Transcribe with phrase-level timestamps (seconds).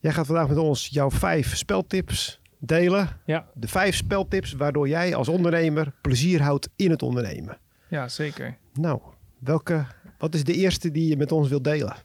[0.00, 3.08] Jij gaat vandaag met ons jouw vijf speltips delen.
[3.24, 3.46] Ja.
[3.54, 7.58] De vijf speltips waardoor jij als ondernemer plezier houdt in het ondernemen.
[7.88, 8.56] Ja, zeker.
[8.74, 9.00] Nou,
[9.38, 9.86] welke,
[10.18, 11.96] wat is de eerste die je met ons wilt delen?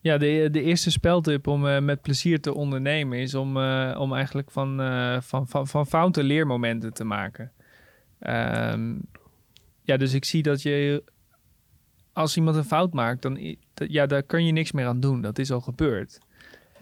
[0.00, 4.14] Ja, de, de eerste speltip om uh, met plezier te ondernemen is om, uh, om
[4.14, 7.52] eigenlijk van, uh, van, van, van fouten leermomenten te maken.
[8.20, 9.00] Um,
[9.82, 11.04] ja, dus ik zie dat je
[12.12, 15.20] als iemand een fout maakt, dan ja, daar kun je niks meer aan doen.
[15.20, 16.18] Dat is al gebeurd.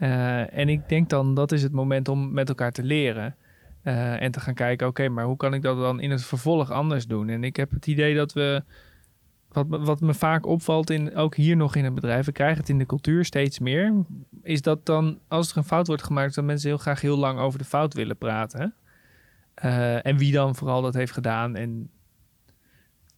[0.03, 3.35] Uh, en ik denk dan dat is het moment om met elkaar te leren.
[3.83, 6.71] Uh, en te gaan kijken, oké, maar hoe kan ik dat dan in het vervolg
[6.71, 7.29] anders doen?
[7.29, 8.63] En ik heb het idee dat we,
[9.51, 12.69] wat, wat me vaak opvalt, in, ook hier nog in het bedrijf, we krijgen het
[12.69, 13.93] in de cultuur steeds meer,
[14.41, 17.39] is dat dan, als er een fout wordt gemaakt, dat mensen heel graag heel lang
[17.39, 18.73] over de fout willen praten.
[19.65, 21.89] Uh, en wie dan vooral dat heeft gedaan en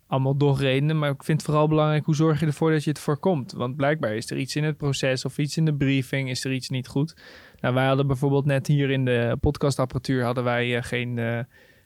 [0.07, 0.99] allemaal doorredenen.
[0.99, 3.51] Maar ik vind het vooral belangrijk hoe zorg je ervoor dat je het voorkomt.
[3.51, 6.53] Want blijkbaar is er iets in het proces of iets in de briefing, is er
[6.53, 7.15] iets niet goed.
[7.59, 11.39] Nou, wij hadden bijvoorbeeld net hier in de podcastapparatuur hadden wij uh, geen, uh,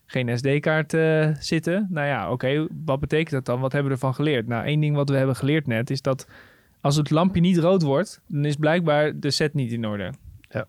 [0.05, 1.87] geen SD-kaart uh, zitten.
[1.89, 3.59] Nou ja, oké, okay, wat betekent dat dan?
[3.59, 4.47] Wat hebben we ervan geleerd?
[4.47, 6.27] Nou, één ding wat we hebben geleerd net is dat
[6.81, 10.13] als het lampje niet rood wordt, dan is blijkbaar de set niet in orde.
[10.49, 10.67] Ja.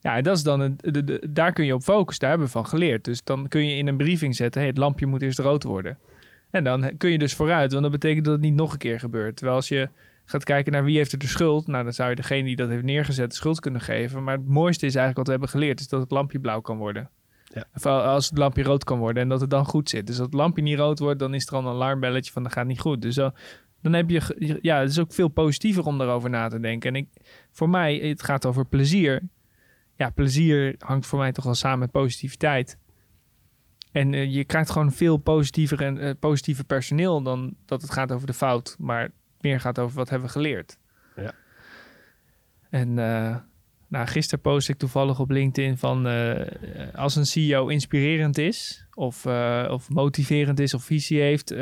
[0.00, 2.20] Ja, dat is dan een, de, de, daar kun je op focussen.
[2.20, 3.04] Daar hebben we van geleerd.
[3.04, 5.98] Dus dan kun je in een briefing zetten: hey, het lampje moet eerst rood worden.
[6.52, 8.98] En dan kun je dus vooruit, want dat betekent dat het niet nog een keer
[8.98, 9.36] gebeurt.
[9.36, 9.88] Terwijl als je
[10.24, 12.68] gaat kijken naar wie heeft er de schuld, nou dan zou je degene die dat
[12.68, 14.24] heeft neergezet de schuld kunnen geven.
[14.24, 16.78] Maar het mooiste is eigenlijk wat we hebben geleerd, is dat het lampje blauw kan
[16.78, 17.10] worden.
[17.54, 17.64] Ja.
[17.74, 20.06] Of als het lampje rood kan worden en dat het dan goed zit.
[20.06, 22.52] Dus als het lampje niet rood wordt, dan is er al een alarmbelletje van dat
[22.52, 23.02] gaat niet goed.
[23.02, 23.34] Dus dan,
[23.82, 26.88] dan heb je, ja, het is ook veel positiever om daarover na te denken.
[26.90, 27.08] En ik,
[27.50, 29.22] voor mij, het gaat over plezier.
[29.96, 32.78] Ja, plezier hangt voor mij toch wel samen met positiviteit.
[33.92, 38.12] En uh, je krijgt gewoon veel positiever en uh, positiever personeel dan dat het gaat
[38.12, 40.78] over de fout, maar meer gaat over wat hebben we geleerd.
[41.16, 41.32] Ja.
[42.70, 43.36] En uh,
[43.88, 46.06] nou, gisteren post ik toevallig op LinkedIn van
[46.94, 49.26] als een CEO inspirerend is of,
[49.68, 51.54] of motiverend is of visie heeft,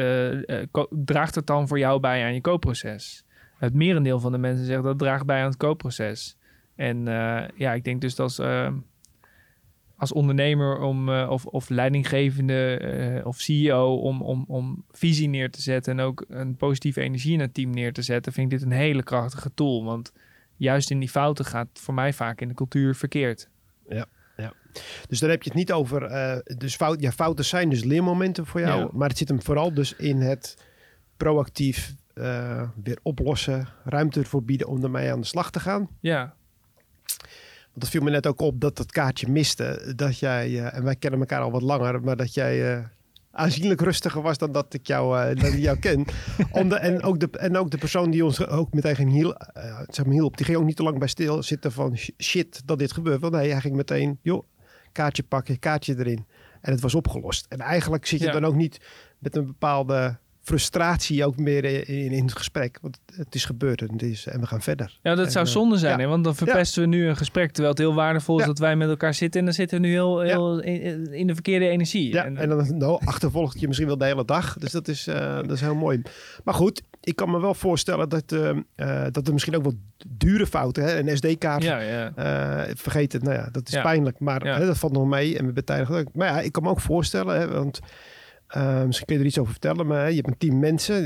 [0.90, 3.24] draagt het dan voor jou bij aan je koopproces?
[3.58, 6.36] Het merendeel van de mensen zegt dat draagt bij aan het koopproces.
[6.76, 7.04] En
[7.56, 8.38] ja, ik denk dus dat
[10.00, 12.80] als ondernemer om, uh, of, of leidinggevende
[13.18, 17.32] uh, of CEO om, om, om visie neer te zetten en ook een positieve energie
[17.32, 19.84] in het team neer te zetten, vind ik dit een hele krachtige tool.
[19.84, 20.12] Want
[20.56, 23.48] juist in die fouten gaat voor mij vaak in de cultuur verkeerd.
[23.88, 24.06] Ja,
[24.36, 24.52] ja.
[25.08, 28.46] Dus dan heb je het niet over, uh, dus fout, ja, fouten zijn dus leermomenten
[28.46, 28.88] voor jou, Ja.
[28.92, 30.64] maar het zit hem vooral dus in het
[31.16, 31.94] proactief
[32.82, 35.88] weer oplossen, ruimte ervoor bieden om ermee aan de slag te gaan.
[36.00, 36.34] Ja,
[37.70, 39.92] Want dat viel me net ook op dat dat kaartje miste.
[39.96, 42.84] Dat jij, uh, en wij kennen elkaar al wat langer, maar dat jij uh,
[43.30, 46.04] aanzienlijk rustiger was dan dat ik jou, uh, dat ik jou ken.
[46.50, 49.34] Om de, en, ook de, en ook de persoon die ons ook meteen ging hiel,
[49.88, 52.78] zeg maar hielp, die ging ook niet te lang bij stil zitten van shit dat
[52.78, 53.20] dit gebeurt.
[53.20, 54.44] Want nee, hij ging meteen, joh,
[54.92, 56.26] kaartje pakken, kaartje erin.
[56.60, 57.46] En het was opgelost.
[57.48, 58.32] En eigenlijk zit je Ja.
[58.32, 58.80] dan ook niet
[59.18, 60.18] met een bepaalde
[60.50, 62.78] frustratie ook meer in, in het gesprek.
[62.82, 64.98] Want het is gebeurd en, het is, en we gaan verder.
[65.02, 66.04] ja dat En, zou eh, zonde zijn, ja.
[66.04, 66.08] hè?
[66.10, 67.50] want dan verpesten we nu een gesprek.
[67.50, 68.46] Terwijl het heel waardevol is Ja.
[68.46, 69.40] dat wij met elkaar zitten.
[69.40, 72.12] En dan zitten we nu heel, heel in, in de verkeerde energie.
[72.12, 74.56] Ja, En- en, dan nou, achtervolgt je misschien wel de hele dag.
[74.58, 76.02] Dus dat is, eh, dat is heel mooi.
[76.44, 79.74] Maar goed, ik kan me wel voorstellen dat, eh, dat er misschien ook wel
[80.08, 80.84] dure fouten...
[80.84, 81.64] Hè, een SD-kaart
[82.78, 84.18] vergeten, nou ja, dat is pijnlijk.
[84.18, 86.80] Maar hè, dat valt nog mee en we betuigen Maar ja, ik kan me ook
[86.80, 87.80] voorstellen, hè, want...
[88.50, 91.04] eh, misschien kun je er iets over vertellen, maar hè, je hebt een team mensen.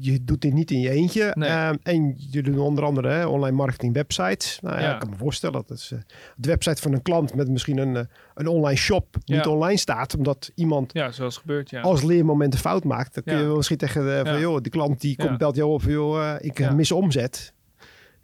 [0.00, 1.30] Je doet dit niet in je eentje.
[1.34, 1.48] Nee.
[1.48, 4.58] Eh, en je doet onder andere hè, online marketing websites.
[4.62, 4.92] Nou ja, Ja.
[4.94, 5.98] ik kan me voorstellen dat is, eh,
[6.36, 8.02] de website van een klant met misschien een, eh,
[8.34, 9.50] een online shop niet Ja.
[9.50, 10.16] online staat.
[10.16, 11.80] Omdat iemand ja, zoals gebeurt, ja.
[11.80, 13.14] als leermoment een fout maakt.
[13.14, 15.70] Dan kun je wel misschien tegen de, van, joh, die klant die komt belt jou
[15.72, 17.52] op, joh, eh, ik mis omzet.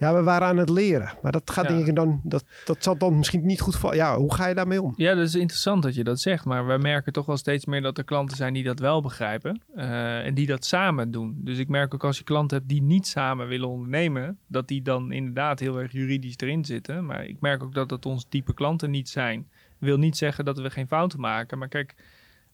[0.01, 1.13] Ja, we waren aan het leren.
[1.23, 1.75] Maar dat gaat Ja.
[1.75, 3.97] denk ik dan, dat, dat zal dan misschien niet goed vallen.
[3.97, 4.93] Ja, hoe ga je daarmee om?
[4.97, 6.45] Ja, dat is interessant dat je dat zegt.
[6.45, 9.63] Maar wij merken toch wel steeds meer dat er klanten zijn die dat wel begrijpen.
[9.75, 11.35] eh, en die dat samen doen.
[11.45, 14.39] Dus ik merk ook als je klanten hebt die niet samen willen ondernemen.
[14.47, 17.07] Dat die dan inderdaad heel erg juridisch erin zitten.
[17.07, 19.49] Maar ik merk ook dat dat ons type klanten niet zijn.
[19.79, 21.59] Wil niet zeggen dat we geen fouten maken.
[21.59, 21.95] Maar kijk,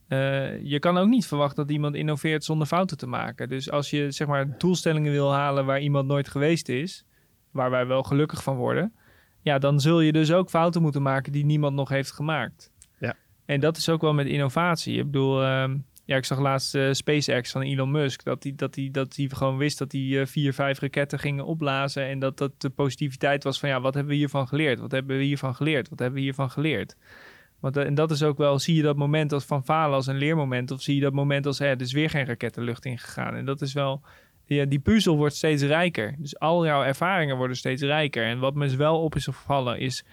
[0.08, 3.48] eh, je kan ook niet verwachten dat iemand innoveert zonder fouten te maken.
[3.48, 7.04] Dus als je zeg maar doelstellingen wil halen waar iemand nooit geweest is.
[7.56, 8.94] Waar wij wel gelukkig van worden.
[9.40, 12.72] Ja, dan zul je dus ook fouten moeten maken die niemand nog heeft gemaakt.
[12.98, 13.14] Ja.
[13.44, 14.98] En dat is ook wel met innovatie.
[14.98, 15.76] Ik bedoel, ehm,
[16.06, 18.24] ja, ik zag laatst eh, SpaceX van Elon Musk.
[18.24, 21.44] Dat hij dat die, dat die gewoon wist dat hij eh, vier, vijf raketten gingen
[21.44, 22.06] opblazen.
[22.06, 24.80] En dat dat de positiviteit was van ja, wat hebben we hiervan geleerd?
[24.80, 25.88] Wat hebben we hiervan geleerd?
[25.88, 26.96] Wat hebben we hiervan geleerd?
[27.60, 30.06] Want, eh, en dat is ook wel, zie je dat moment als van falen als
[30.06, 30.70] een leermoment?
[30.70, 33.34] Of zie je dat moment als, hè, er is weer geen raket de lucht ingegaan?
[33.34, 34.02] En dat is wel,
[34.46, 36.14] ja, die puzzel wordt steeds rijker.
[36.18, 38.24] Dus al jouw ervaringen worden steeds rijker.
[38.24, 40.04] En wat me wel op is opgevallen is...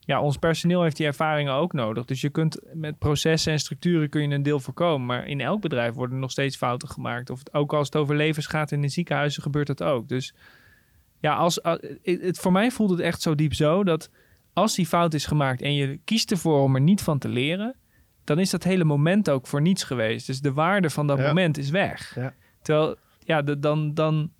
[0.00, 2.04] Ja, ons personeel heeft die ervaringen ook nodig.
[2.04, 5.06] Dus je kunt met processen en structuren kun je een deel voorkomen.
[5.06, 7.30] Maar in elk bedrijf worden nog steeds fouten gemaakt.
[7.30, 10.08] Of het, ook als het over levens gaat in de ziekenhuizen gebeurt dat ook.
[10.08, 10.34] Dus
[11.20, 14.10] ja, als, als- het, voor mij voelt het echt zo diep zo dat
[14.52, 17.74] als die fout is gemaakt en je kiest ervoor om er niet van te leren,
[18.24, 20.26] dan is dat hele moment ook voor niets geweest.
[20.26, 21.26] Dus de waarde van dat Ja.
[21.26, 22.14] moment is weg.
[22.14, 22.34] Ja.
[22.62, 22.96] Terwijl,
[23.28, 24.30] ja, de- dan, dan,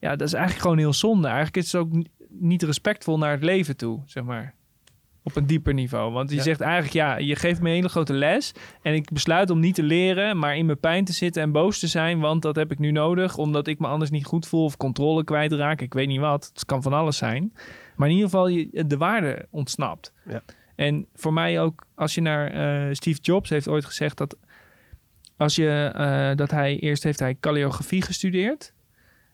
[0.00, 1.26] ja, dat is eigenlijk gewoon heel zonde.
[1.26, 4.54] Eigenlijk is het ook ni- niet respectvol naar het leven toe, zeg maar.
[5.22, 6.12] Op een dieper niveau.
[6.12, 6.42] Want je Ja.
[6.42, 8.52] zegt eigenlijk, ja, je geeft me een hele grote les.
[8.82, 11.78] En ik besluit om niet te leren, maar in mijn pijn te zitten en boos
[11.78, 12.20] te zijn.
[12.20, 15.24] Want dat heb ik nu nodig, omdat ik me anders niet goed voel of controle
[15.24, 15.80] kwijtraak.
[15.80, 16.50] Ik weet niet wat.
[16.52, 17.52] Het kan van alles zijn.
[17.96, 20.12] Maar in ieder geval, je, de waarde ontsnapt.
[20.28, 20.42] Ja.
[20.76, 24.36] En voor mij ook, als je naar eh, Steve Jobs heeft ooit gezegd dat
[25.36, 28.74] als je eh, dat hij eerst heeft hij calligrafie gestudeerd.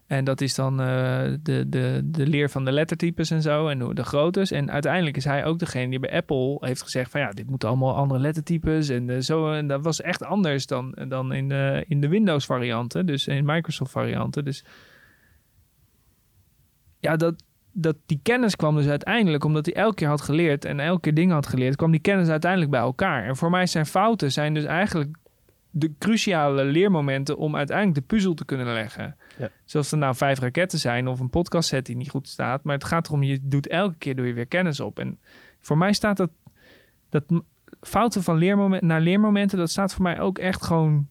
[0.07, 3.81] En dat is dan eh, de, de, de leer van de lettertypes en zo en
[3.81, 4.51] hoe de groottes.
[4.51, 7.69] En uiteindelijk is hij ook degene die bij Apple heeft gezegd van ja, dit moeten
[7.69, 9.53] allemaal andere lettertypes en eh, zo.
[9.53, 13.45] En dat was echt anders dan, dan in de, in de Windows varianten, dus in
[13.45, 14.45] Microsoft varianten.
[14.45, 14.65] Dus
[17.01, 20.81] ja, dat, dat die kennis kwam dus uiteindelijk, omdat hij elke keer had geleerd en
[20.81, 23.25] elke keer dingen had geleerd, kwam die kennis uiteindelijk bij elkaar.
[23.25, 25.17] En voor mij zijn fouten zijn dus eigenlijk
[25.75, 29.17] de cruciale leermomenten om uiteindelijk de puzzel te kunnen leggen.
[29.39, 29.51] Ja.
[29.65, 32.65] Zoals er nou vijf raketten zijn of een podcast set die niet goed staat.
[32.65, 34.99] Maar het gaat erom, je doet elke keer doe je weer kennis op.
[34.99, 35.19] En
[35.61, 36.31] voor mij staat dat,
[37.09, 37.25] dat
[37.81, 41.09] fouten van leermomenten naar leermomenten, dat staat voor mij ook echt gewoon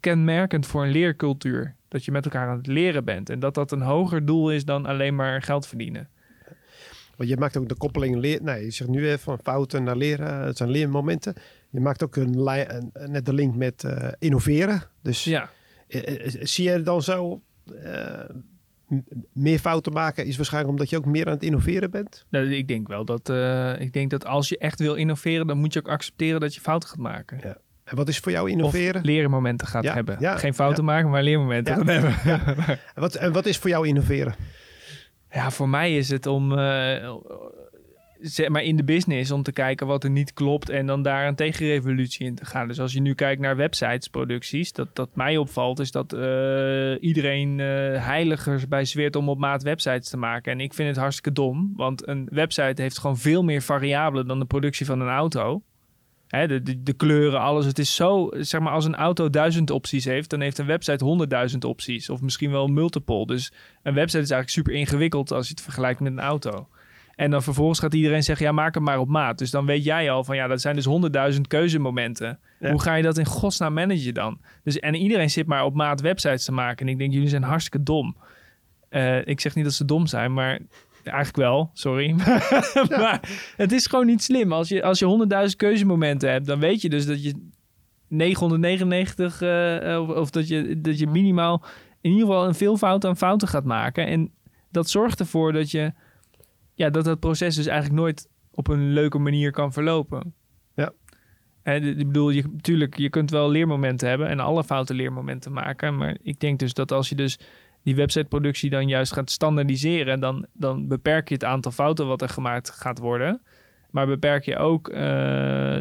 [0.00, 1.74] kenmerkend voor een leercultuur.
[1.88, 3.30] Dat je met elkaar aan het leren bent.
[3.30, 6.08] En dat dat een hoger doel is dan alleen maar geld verdienen.
[7.16, 8.42] Want je maakt ook de koppeling leer.
[8.42, 10.40] Nee, je zegt nu even van fouten naar leren.
[10.40, 11.34] Het zijn leermomenten.
[11.72, 14.82] Je maakt ook een, een- net de link met eh, innoveren.
[15.02, 15.50] Dus Ja.
[15.88, 17.42] eh, eh, zie je dan zo
[19.32, 22.26] meer fouten maken is waarschijnlijk omdat je ook meer aan het innoveren bent.
[22.30, 23.28] Nou, ik denk wel dat,
[23.80, 26.60] ik denk dat als je echt wil innoveren, dan moet je ook accepteren dat je
[26.60, 27.38] fouten gaat maken.
[27.42, 27.56] Ja.
[27.84, 29.04] En wat is voor jou Of innoveren?
[29.04, 30.16] leermomenten gaat Ja, hebben.
[30.20, 32.14] ja, Geen fouten maken, maar leermomenten gaan hebben.
[32.94, 34.34] En wat, en wat is voor jou innoveren?
[35.30, 36.52] Ja, voor mij is het om,
[38.22, 41.26] zeg maar in de business, om te kijken wat er niet klopt en dan daar
[41.26, 42.68] een tegenrevolutie in te gaan.
[42.68, 46.20] Dus als je nu kijkt naar websitesproducties, dat, dat mij opvalt is dat eh,
[47.00, 47.66] iedereen eh
[48.04, 50.52] heiligers bij zweert om op maat websites te maken.
[50.52, 54.38] En ik vind het hartstikke dom, want een website heeft gewoon veel meer variabelen dan
[54.38, 55.62] de productie van een auto.
[56.26, 57.66] Hè, de, de, de kleuren, alles.
[57.66, 61.04] Het is zo, zeg maar, als een auto duizend opties heeft, dan heeft een website
[61.04, 62.10] honderdduizend opties.
[62.10, 63.26] Of misschien wel multiple.
[63.26, 63.52] Dus
[63.82, 66.68] een website is eigenlijk super ingewikkeld als je het vergelijkt met een auto.
[67.14, 69.38] En dan vervolgens gaat iedereen zeggen, ja, maak hem maar op maat.
[69.38, 72.38] Dus dan weet jij al van, ja, dat zijn dus honderdduizend keuzemomenten.
[72.60, 72.70] Ja.
[72.70, 74.40] Hoe ga je dat in godsnaam managen dan?
[74.64, 76.86] Dus, en iedereen zit maar op maat websites te maken.
[76.86, 78.16] En ik denk, jullie zijn hartstikke dom.
[78.88, 80.58] Eh, ik zeg niet dat ze dom zijn, maar
[81.04, 82.14] eigenlijk wel, sorry.
[83.02, 83.20] maar
[83.56, 84.52] het is gewoon niet slim.
[84.52, 87.50] Als je, als je honderdduizend keuzemomenten hebt, dan weet je dus dat je
[88.08, 91.64] 999, eh, of, of dat, je, dat je minimaal
[92.00, 94.06] in ieder geval een veelvoud aan fouten gaat maken.
[94.06, 94.30] En
[94.70, 95.92] dat zorgt ervoor dat je,
[96.82, 100.34] ja, dat dat proces dus eigenlijk nooit op een leuke manier kan verlopen.
[100.74, 100.92] Ja.
[101.62, 105.96] En ik bedoel, je, natuurlijk, je kunt wel leermomenten hebben en alle fouten leermomenten maken.
[105.96, 107.38] Maar ik denk dus dat als je dus
[107.82, 112.28] die websiteproductie dan juist gaat standaardiseren, dan, dan beperk je het aantal fouten wat er
[112.28, 113.42] gemaakt gaat worden.
[113.90, 115.78] Maar beperk je ook, eh,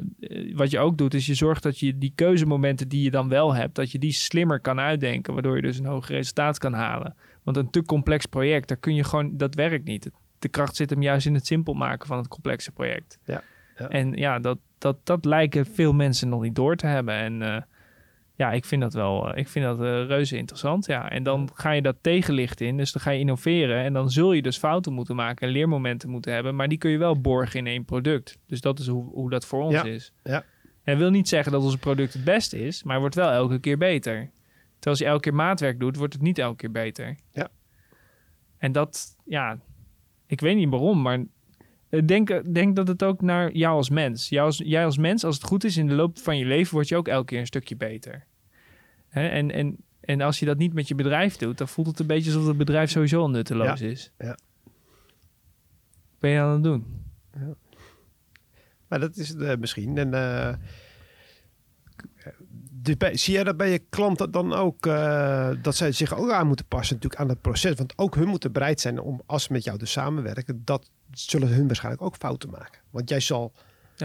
[0.54, 3.56] wat je ook doet, is je zorgt dat je die keuzemomenten die je dan wel
[3.56, 7.16] hebt, dat je die slimmer kan uitdenken, waardoor je dus een hoger resultaat kan halen.
[7.44, 10.12] Want een te complex project, daar kun je gewoon, dat werkt niet.
[10.42, 13.20] De kracht zit hem juist in het simpel maken van het complexe project.
[13.26, 13.44] Ja,
[13.78, 13.90] ja.
[13.90, 17.14] En ja, dat, dat, dat lijken veel mensen nog niet door te hebben.
[17.14, 17.62] En eh,
[18.36, 20.86] ja, ik vind dat wel, eh, ik vind dat eh, reuze interessant.
[20.86, 21.10] Ja.
[21.10, 23.84] En dan ga je dat tegenlicht in, dus dan ga je innoveren.
[23.84, 26.56] En dan zul je dus fouten moeten maken en leermomenten moeten hebben.
[26.56, 28.38] Maar die kun je wel borgen in één product.
[28.48, 30.14] Dus dat is hoe, hoe dat voor ons Ja, is.
[30.24, 30.44] ja.
[30.84, 33.60] En wil niet zeggen dat ons product het beste is, maar het wordt wel elke
[33.60, 34.14] keer beter.
[34.14, 34.32] Terwijl
[34.82, 37.16] als je elke keer maatwerk doet, wordt het niet elke keer beter.
[37.32, 37.48] Ja.
[38.58, 39.58] En dat, ja,
[40.32, 41.24] ik weet niet waarom, maar
[41.90, 44.30] ik denk, denk dat het ook naar jou als mens.
[44.30, 46.74] Jou als, jij als mens, als het goed is in de loop van je leven,
[46.74, 48.26] word je ook elke keer een stukje beter.
[49.08, 49.28] Hè?
[49.28, 52.08] En, en, en als je dat niet met je bedrijf doet, dan voelt het een
[52.08, 54.12] beetje alsof het bedrijf sowieso al nutteloos is.
[54.18, 54.28] ja.
[54.28, 56.86] Wat ben je aan het doen?
[58.88, 59.98] Maar dat is het eh, misschien.
[59.98, 60.56] En, eh,
[62.82, 66.32] dus bij- zie jij dat bij je klanten dan ook, eh, dat zij zich ook
[66.32, 67.76] aan moeten passen natuurlijk aan het proces?
[67.76, 71.48] Want ook hun moeten bereid zijn om, als ze met jou dus samenwerken, dat zullen
[71.48, 72.80] hun waarschijnlijk ook fouten maken.
[72.90, 73.52] Want jij zal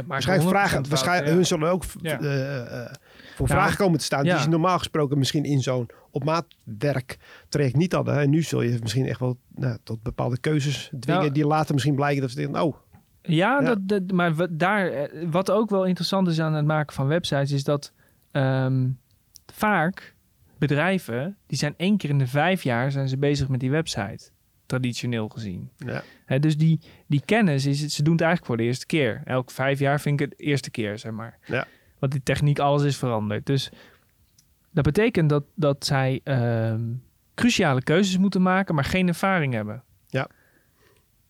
[0.07, 2.21] waarschijnlijk vragen, waarschijnlijk, hun zullen ook Ja.
[2.21, 2.93] eh, eh,
[3.35, 4.33] voor vragen komen te staan ja.
[4.35, 7.19] die ze normaal gesproken misschien in zo'n op maat werk
[7.49, 8.19] traject niet hadden.
[8.19, 11.75] En nu zul je misschien echt wel nou, tot bepaalde keuzes dwingen Nou, die later
[11.75, 12.77] misschien blijken dat ze denken, oh,
[13.23, 13.61] Ja, Ja.
[13.61, 17.51] Dat, dat, maar wat, daar, wat ook wel interessant is aan het maken van websites,
[17.53, 17.93] is dat
[18.37, 18.89] ehm,
[19.53, 20.15] vaak
[20.59, 24.31] bedrijven, die zijn één keer in de vijf jaar zijn ze bezig met die website,
[24.67, 25.71] traditioneel gezien.
[25.77, 29.23] ja, Hè, dus die, die kennis, is, ze doen het eigenlijk voor de eerste keer.
[29.25, 31.39] Elke vijf jaar vind ik het eerste keer, zeg maar.
[31.45, 31.67] Ja.
[31.99, 33.47] Want die techniek, alles is veranderd.
[33.47, 33.71] Dus
[34.71, 36.83] dat betekent dat, dat zij ehm,
[37.35, 39.83] cruciale keuzes moeten maken, maar geen ervaring hebben.
[40.07, 40.29] Ja.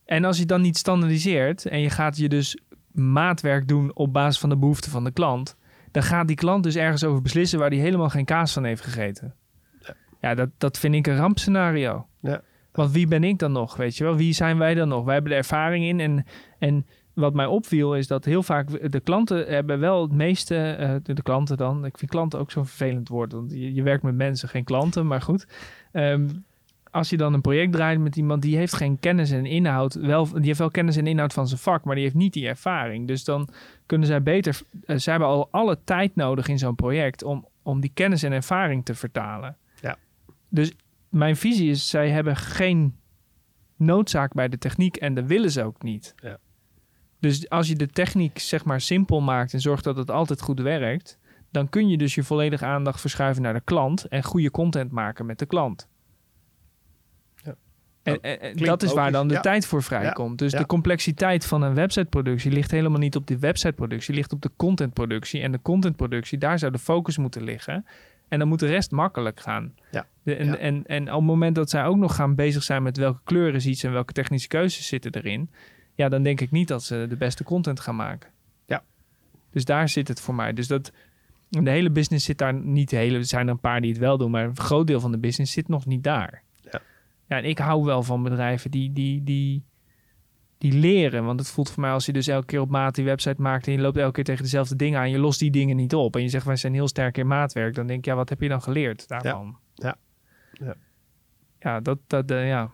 [0.04, 2.58] En als je dan niet standaardiseert en je gaat je dus
[2.92, 5.56] maatwerk doen op basis van de behoeften van de klant,
[5.90, 8.82] dan gaat die klant dus ergens over beslissen waar hij helemaal geen kaas van heeft
[8.82, 9.34] gegeten.
[9.80, 9.94] Ja.
[10.20, 12.06] Ja, dat, dat vind ik een rampscenario.
[12.20, 12.42] Ja.
[12.72, 14.16] Want wie ben ik dan nog, weet je wel?
[14.16, 15.04] Wie zijn wij dan nog?
[15.04, 16.26] Wij hebben de ervaring in en,
[16.58, 20.94] en wat mij opviel is dat heel vaak de klanten hebben wel het meeste, eh,
[21.02, 24.02] de, de klanten dan, ik vind klanten ook zo'n vervelend woord, want je, je werkt
[24.02, 25.46] met mensen, geen klanten, maar goed.
[25.92, 26.28] Ehm,
[26.96, 30.28] als je dan een project draait met iemand die heeft geen kennis en inhoud, wel,
[30.32, 33.06] die heeft wel kennis en inhoud van zijn vak, maar die heeft niet die ervaring.
[33.06, 33.48] Dus dan
[33.86, 37.80] kunnen zij beter, eh, zij hebben al alle tijd nodig in zo'n project om, om
[37.80, 39.56] die kennis en ervaring te vertalen.
[39.80, 39.96] Ja.
[40.48, 40.72] Dus
[41.08, 42.96] mijn visie is, zij hebben geen
[43.76, 46.14] noodzaak bij de techniek en dat willen ze ook niet.
[46.22, 46.38] Ja.
[47.20, 50.60] Dus als je de techniek zeg maar simpel maakt en zorgt dat het altijd goed
[50.60, 51.18] werkt,
[51.50, 55.26] dan kun je dus je volledige aandacht verschuiven naar de klant en goede content maken
[55.26, 55.88] met de klant.
[58.06, 59.40] En, en- en klinkt dat is waar dan de ja.
[59.40, 60.38] tijd voor vrijkomt.
[60.38, 64.50] Dus de complexiteit van een websiteproductie ligt helemaal niet op de websiteproductie, ligt op de
[64.56, 65.40] contentproductie.
[65.40, 67.86] En de contentproductie, daar zou de focus moeten liggen.
[68.28, 69.74] En dan moet de rest makkelijk gaan.
[69.90, 70.06] Ja.
[70.22, 70.56] De- en, Ja.
[70.56, 73.54] En, en op het moment dat zij ook nog gaan bezig zijn met welke kleuren
[73.54, 75.50] is iets en welke technische keuzes zitten erin,
[75.94, 78.30] ja, dan denk ik niet dat ze de beste content gaan maken.
[78.66, 78.82] Ja.
[79.50, 80.52] Dus daar zit het voor mij.
[80.52, 80.92] Dus dat
[81.48, 82.90] de hele business zit daar niet.
[82.90, 85.00] De hele, er zijn er een paar die het wel doen, maar een groot deel
[85.00, 86.42] van de business zit nog niet daar.
[87.26, 87.36] Ja.
[87.36, 89.64] En ik hou wel van bedrijven die, die, die,
[90.58, 91.24] die leren.
[91.24, 93.66] Want het voelt voor mij als je dus elke keer op maat die website maakt
[93.66, 96.16] en je loopt elke keer tegen dezelfde dingen aan, je lost die dingen niet op.
[96.16, 97.74] En je zegt wij zijn heel sterk in maatwerk.
[97.74, 99.58] Dan denk ik, ja, wat heb je dan geleerd daarvan?
[99.74, 99.96] Ja.
[100.52, 100.74] Ja.
[101.60, 102.70] Ja, dat, dat eh, ja.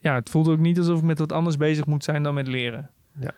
[0.00, 2.46] Ja, het voelt ook niet alsof ik met wat anders bezig moet zijn dan met
[2.46, 2.90] leren.
[3.20, 3.34] Ja.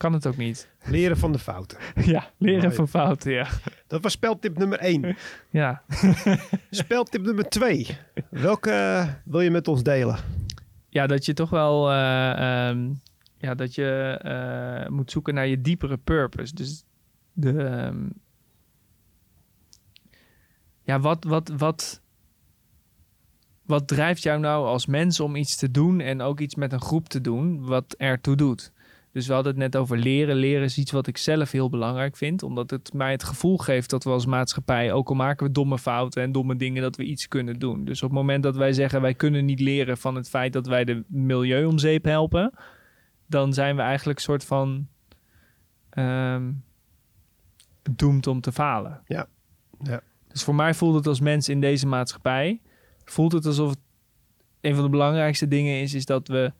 [0.00, 0.68] Kan het ook niet.
[0.84, 1.78] leren van de fouten.
[2.04, 2.74] Ja, leren Mooi.
[2.74, 3.46] van fouten, ja.
[3.86, 5.16] Dat was speltip nummer 1.
[5.50, 5.82] Ja,
[6.70, 7.98] speltip nummer 2.
[8.30, 10.18] Welke eh, wil je met ons delen?
[10.88, 12.92] ja dat je toch wel eh, ehm,
[13.36, 16.54] ja, dat je eh, moet zoeken naar je diepere purpose.
[16.54, 16.84] Dus
[17.32, 18.08] de ehm,
[20.82, 22.00] ja, wat, wat, wat,
[23.62, 26.80] wat drijft jou nou als mens om iets te doen en ook iets met een
[26.80, 28.72] groep te doen wat ertoe doet?
[29.12, 30.36] Dus we hadden het net over leren.
[30.36, 33.90] Leren is iets wat ik zelf heel belangrijk vind, omdat het mij het gevoel geeft
[33.90, 37.04] dat we als maatschappij, ook al maken we domme fouten en domme dingen, dat we
[37.04, 37.84] iets kunnen doen.
[37.84, 40.66] Dus op het moment dat wij zeggen wij kunnen niet leren van het feit dat
[40.66, 42.52] wij de milieu om zeep helpen,
[43.26, 44.86] dan zijn we eigenlijk een soort van
[45.90, 46.50] ehm
[47.96, 49.00] doemd om te falen.
[49.06, 49.28] Ja.
[49.82, 50.00] Ja.
[50.28, 52.60] Dus voor mij voelt het als mens in deze maatschappij,
[53.04, 53.78] voelt het alsof het
[54.60, 56.52] een van de belangrijkste dingen is, is dat we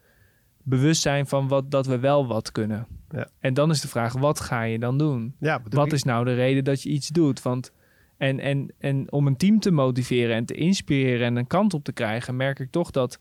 [0.62, 2.86] bewust zijn van wat, dat we wel wat kunnen.
[3.10, 3.28] Ja.
[3.40, 5.34] En dan is de vraag, wat ga je dan doen?
[5.38, 7.42] Ja, Wat is nou de reden dat je iets doet?
[7.42, 7.72] Want
[8.20, 11.84] en, en, en om een team te motiveren en te inspireren en een kant op
[11.84, 13.18] te krijgen, merk ik toch dat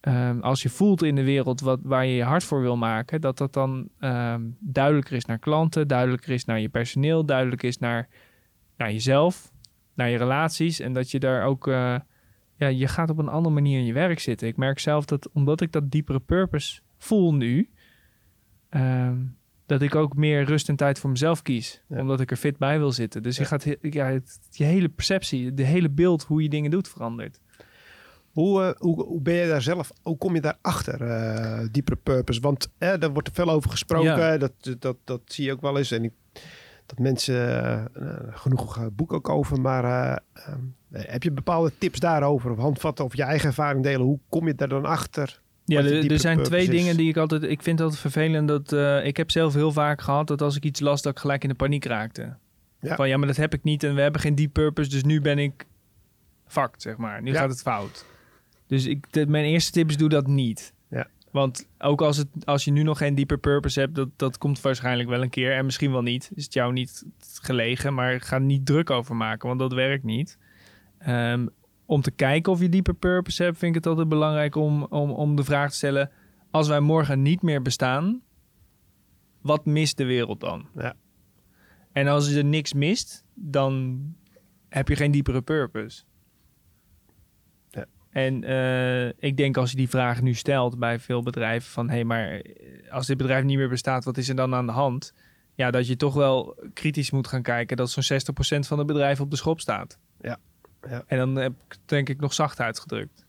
[0.00, 3.20] ehm, als je voelt in de wereld wat, waar je je hart voor wil maken,
[3.20, 7.78] dat dat dan ehm, duidelijker is naar klanten, duidelijker is naar je personeel, duidelijk is
[7.78, 8.08] naar,
[8.76, 9.52] naar jezelf,
[9.94, 10.80] naar je relaties.
[10.80, 11.94] En dat je daar ook, eh,
[12.58, 14.48] ja, je gaat op een andere manier in je werk zitten.
[14.48, 17.70] Ik merk zelf dat omdat ik dat diepere purpose voel nu,
[18.68, 19.16] ehm,
[19.66, 21.82] dat ik ook meer rust en tijd voor mezelf kies.
[21.88, 22.00] Ja.
[22.00, 23.22] Omdat ik er fit bij wil zitten.
[23.22, 26.88] Dus je gaat ja, het, je hele perceptie, de hele beeld hoe je dingen doet
[26.88, 27.40] verandert.
[28.32, 32.40] Hoe, eh, hoe, hoe ben je daar zelf, hoe kom je daarachter, eh diepere purpose?
[32.40, 34.36] Want eh, daar wordt er veel over gesproken, Ja.
[34.36, 35.90] dat, dat, dat zie je ook wel eens.
[35.90, 36.12] En ik,
[36.88, 40.60] dat mensen eh, eh, genoeg boeken ook over, maar eh, ehm,
[40.92, 42.50] heb je bepaalde tips daarover?
[42.50, 44.06] Of handvatten of je eigen ervaring delen?
[44.06, 45.40] Hoe kom je daar dan achter?
[45.64, 47.42] Ja, er, er zijn twee dingen die ik altijd...
[47.42, 48.72] Ik vind altijd vervelend dat...
[49.04, 51.02] ik heb zelf heel vaak gehad dat als ik iets las...
[51.02, 52.36] dat ik gelijk in de paniek raakte.
[52.80, 52.96] Ja.
[52.96, 54.90] Van ja, maar dat heb ik niet en we hebben geen deep purpose...
[54.90, 55.66] dus nu ben ik
[56.46, 57.22] fucked, zeg maar.
[57.22, 57.38] Nu Ja.
[57.40, 58.04] gaat het fout.
[58.66, 60.72] Dus ik, de- mijn eerste tip is doe dat niet.
[61.30, 63.94] Want ook als, het, als je nu nog geen dieper purpose hebt...
[63.94, 66.30] Dat, dat komt waarschijnlijk wel een keer en misschien wel niet.
[66.34, 67.04] Is het jou niet
[67.42, 69.48] gelegen, maar ga er niet druk over maken...
[69.48, 70.38] want dat werkt niet.
[70.98, 71.46] Ehm,
[71.86, 73.58] om te kijken of je dieper purpose hebt...
[73.58, 76.10] vind ik het altijd belangrijk om, om, om de vraag te stellen
[76.50, 78.22] als wij morgen niet meer bestaan,
[79.40, 80.68] wat mist de wereld dan?
[80.74, 80.94] Ja.
[81.92, 84.00] En als er niks mist, dan
[84.68, 86.02] heb je geen diepere purpose.
[88.10, 91.88] En eh, ik denk als je die vraag nu stelt bij veel bedrijven van...
[91.88, 94.66] hé, hey, maar eh, als dit bedrijf niet meer bestaat, wat is er dan aan
[94.66, 95.12] de hand?
[95.54, 98.18] Ja, dat je toch wel kritisch moet gaan kijken dat zo'n
[98.56, 99.98] 60% van de bedrijven op de schop staat.
[100.20, 100.38] Ja.
[100.88, 101.02] Ja.
[101.06, 103.26] En dan heb ik denk ik nog zacht uitgedrukt.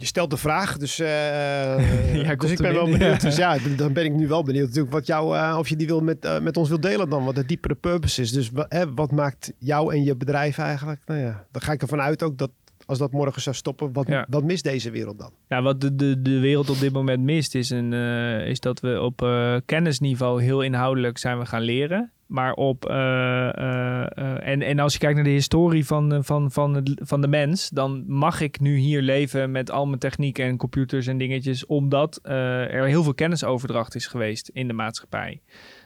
[0.00, 1.06] Je stelt de vraag, dus, eh,
[2.22, 3.20] Ja, dus komt ik ben wel benieuwd.
[3.20, 5.86] Dus ja, dan ben ik nu wel benieuwd natuurlijk wat jou, eh, of je die
[5.86, 8.32] wil met, eh, met ons wil delen dan, wat de diepere purpose is.
[8.32, 11.00] Dus hè, wat maakt jou en je bedrijf eigenlijk?
[11.06, 12.50] Nou ja, dan ga ik ervan uit ook dat
[12.88, 14.26] als dat morgen zou stoppen, wat, Ja.
[14.28, 15.30] wat mist deze wereld dan?
[15.48, 18.80] Ja, wat de, de, de wereld op dit moment mist, is, een, eh, is dat
[18.80, 22.12] we op eh, kennisniveau heel inhoudelijk zijn we gaan leren.
[22.26, 22.84] Maar op.
[22.84, 27.28] eh, en, en als je kijkt naar de historie van, van, van, het, van de
[27.28, 31.66] mens, dan mag ik nu hier leven met al mijn technieken en computers en dingetjes,
[31.66, 35.40] omdat er heel veel kennisoverdracht is geweest in de maatschappij.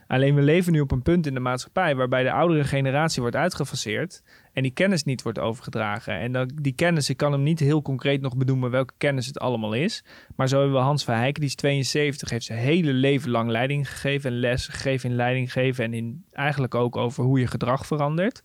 [0.06, 3.36] Alleen we leven nu op een punt in de maatschappij waarbij de oudere generatie wordt
[3.36, 6.18] uitgefaseerd en die kennis niet wordt overgedragen.
[6.18, 9.38] En dan, die kennis, ik kan hem niet heel concreet nog benoemen welke kennis het
[9.38, 10.04] allemaal is.
[10.36, 13.90] Maar zo hebben we Hans Verheijken, die is 72, heeft zijn hele leven lang leiding
[13.90, 17.86] gegeven en les gegeven in leiding geven en in, eigenlijk ook over hoe je gedrag
[17.86, 18.42] verandert.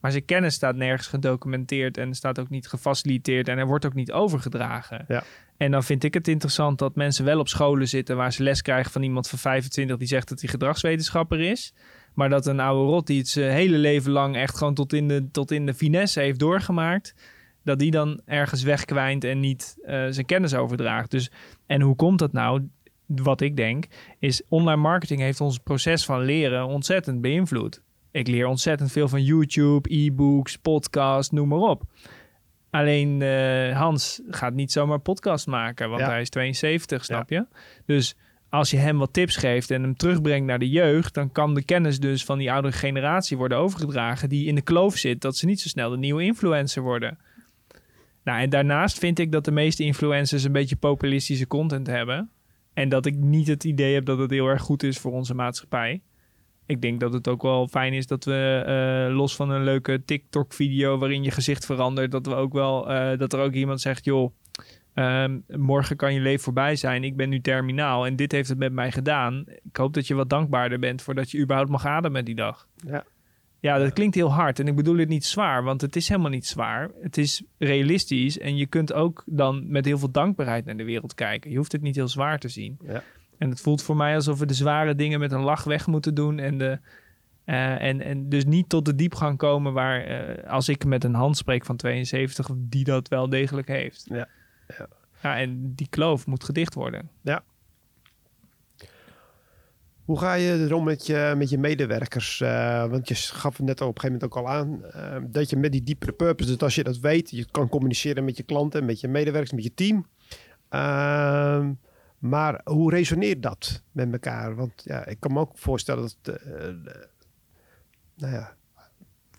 [0.00, 3.94] Maar zijn kennis staat nergens gedocumenteerd en staat ook niet gefaciliteerd en er wordt ook
[3.94, 5.04] niet overgedragen.
[5.08, 5.22] Ja.
[5.56, 8.62] En dan vind ik het interessant dat mensen wel op scholen zitten waar ze les
[8.62, 11.74] krijgen van iemand van 25 die zegt dat hij gedragswetenschapper is.
[12.14, 15.08] Maar dat een oude rot die het zijn hele leven lang echt gewoon tot in
[15.08, 17.14] de, tot in de finesse heeft doorgemaakt.
[17.64, 21.10] Dat die dan ergens wegkwijnt en niet eh, zijn kennis overdraagt.
[21.10, 21.30] Dus,
[21.66, 22.68] en hoe komt dat nou?
[23.06, 23.86] Wat ik denk,
[24.18, 27.82] is online marketing heeft ons proces van leren ontzettend beïnvloed.
[28.10, 31.82] Ik leer ontzettend veel van YouTube, e-books, podcast, noem maar op.
[32.70, 36.08] Alleen eh, Hans gaat niet zomaar podcast maken, want Ja.
[36.08, 37.46] hij is 72, snap je?
[37.86, 38.16] Dus
[38.50, 41.64] als je hem wat tips geeft en hem terugbrengt naar de jeugd, dan kan de
[41.64, 45.46] kennis dus van die oudere generatie worden overgedragen die in de kloof zit dat ze
[45.46, 47.18] niet zo snel de nieuwe influencer worden.
[48.24, 52.30] Nou, en daarnaast vind ik dat de meeste influencers een beetje populistische content hebben.
[52.72, 55.34] En dat ik niet het idee heb dat het heel erg goed is voor onze
[55.34, 56.02] maatschappij.
[56.66, 60.02] Ik denk dat het ook wel fijn is dat we eh, los van een leuke
[60.04, 64.04] TikTok-video waarin je gezicht verandert, dat we ook wel eh, dat er ook iemand zegt,
[64.04, 64.32] joh,
[65.00, 67.04] ehm, morgen kan je leven voorbij zijn.
[67.04, 69.44] Ik ben nu terminaal en dit heeft het met mij gedaan.
[69.46, 72.66] Ik hoop dat je wat dankbaarder bent voordat je überhaupt mag ademen die dag.
[72.86, 73.04] Ja.
[73.60, 76.30] Ja, dat klinkt heel hard en ik bedoel het niet zwaar, want het is helemaal
[76.30, 76.90] niet zwaar.
[77.02, 81.14] Het is realistisch en je kunt ook dan met heel veel dankbaarheid naar de wereld
[81.14, 81.50] kijken.
[81.50, 82.78] Je hoeft het niet heel zwaar te zien.
[82.86, 83.02] Ja.
[83.38, 86.14] En het voelt voor mij alsof we de zware dingen met een lach weg moeten
[86.14, 86.78] doen en, de,
[87.44, 91.14] eh, en, en dus niet tot de diepgang komen waar, eh, als ik met een
[91.14, 94.06] hand spreek van 72, die dat wel degelijk heeft.
[94.08, 94.28] Ja.
[94.78, 94.88] Ja.
[95.22, 97.10] Ja, en die kloof moet gedicht worden.
[100.04, 102.40] Hoe ga je erom met je, met je medewerkers?
[102.40, 104.84] Eh, want je gaf het net op een gegeven moment ook al aan.
[104.84, 108.24] eh, dat je met die diepere purpose, dus als je dat weet, je kan communiceren
[108.24, 110.06] met je klanten, met je medewerkers, met je team.
[110.68, 111.72] Ehm,
[112.18, 114.54] maar hoe resoneert dat met elkaar?
[114.54, 116.68] Want ja, ik kan me ook voorstellen dat eh,
[118.16, 118.56] nou ja,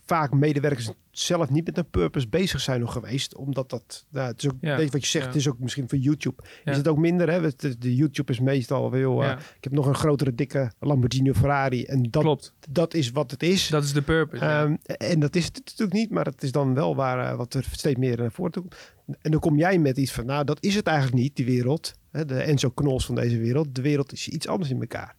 [0.05, 3.35] vaak medewerkers zelf niet met een purpose bezig zijn nog geweest.
[3.35, 5.31] Omdat dat, nou, het is ook, Ja, wat je zegt, ja.
[5.31, 6.43] het is ook misschien voor YouTube.
[6.63, 7.49] Is het ook minder, hè?
[7.77, 9.23] De, YouTube is meestal heel...
[9.23, 11.83] eh, ik heb nog een grotere, dikke Lamborghini of Ferrari.
[11.85, 12.53] En dat, klopt.
[12.69, 13.67] dat is wat het is.
[13.67, 14.45] Dat is de purpose.
[14.45, 17.53] Ehm, en dat is het natuurlijk niet, maar het is dan wel waar eh, wat
[17.53, 18.75] er steeds meer naar voren toe komt.
[19.21, 21.93] En dan kom jij met iets van, nou, dat is het eigenlijk niet, die wereld.
[22.11, 23.75] Hè, de Enzo Knols van deze wereld.
[23.75, 25.15] De wereld is iets anders in elkaar.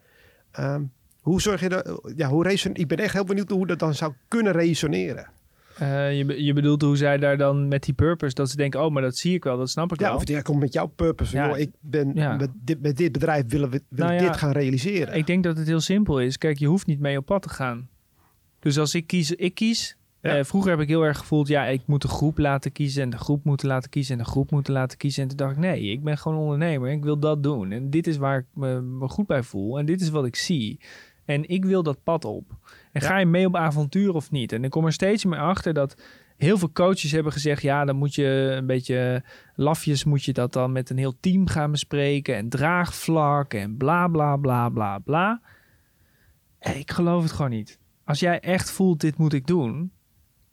[0.51, 0.83] Ehm,
[1.21, 2.01] hoe zorg je dat?
[2.17, 5.31] Ja, hoe reson ik ben echt heel benieuwd hoe dat dan zou kunnen resoneren.
[5.79, 8.91] Eh, je, je bedoelt hoe zij daar dan met die purpose, dat ze denken, oh,
[8.93, 10.17] maar dat zie ik wel, dat snap ik Ja, wel.
[10.17, 11.37] of jij komt met jouw purpose.
[11.37, 11.49] Ja.
[11.49, 12.37] joh, ik ben Ja.
[12.37, 15.15] met, dit, met dit bedrijf willen we willen Nou ja, dit gaan realiseren.
[15.15, 16.39] Ik denk dat het heel simpel is.
[16.39, 17.89] Kijk, je hoeft niet mee op pad te gaan.
[18.59, 19.97] Dus als ik kies, ik kies.
[20.21, 20.37] Ja.
[20.37, 23.11] Eh, vroeger heb ik heel erg gevoeld, ja, ik moet de groep laten kiezen en
[23.11, 25.23] de groep moeten laten kiezen en de groep moeten laten kiezen.
[25.23, 26.91] En toen dacht ik, nee, ik ben gewoon ondernemer.
[26.91, 27.71] Ik wil dat doen.
[27.73, 29.79] En dit is waar ik me, me goed bij voel.
[29.79, 30.81] En dit is wat ik zie.
[31.25, 32.45] En ik wil dat pad op.
[32.93, 33.07] En Ja.
[33.07, 34.53] ga je mee op avontuur of niet?
[34.53, 36.03] En ik kom er steeds meer achter dat
[36.37, 39.25] heel veel coaches hebben gezegd, ja, dan moet je een beetje
[39.55, 44.09] lafjes, moet je dat dan met een heel team gaan bespreken en draagvlak en bla
[44.09, 45.41] bla bla bla bla.
[46.59, 47.79] Eh, Ik geloof het gewoon niet.
[48.05, 49.93] Als jij echt voelt, dit moet ik doen.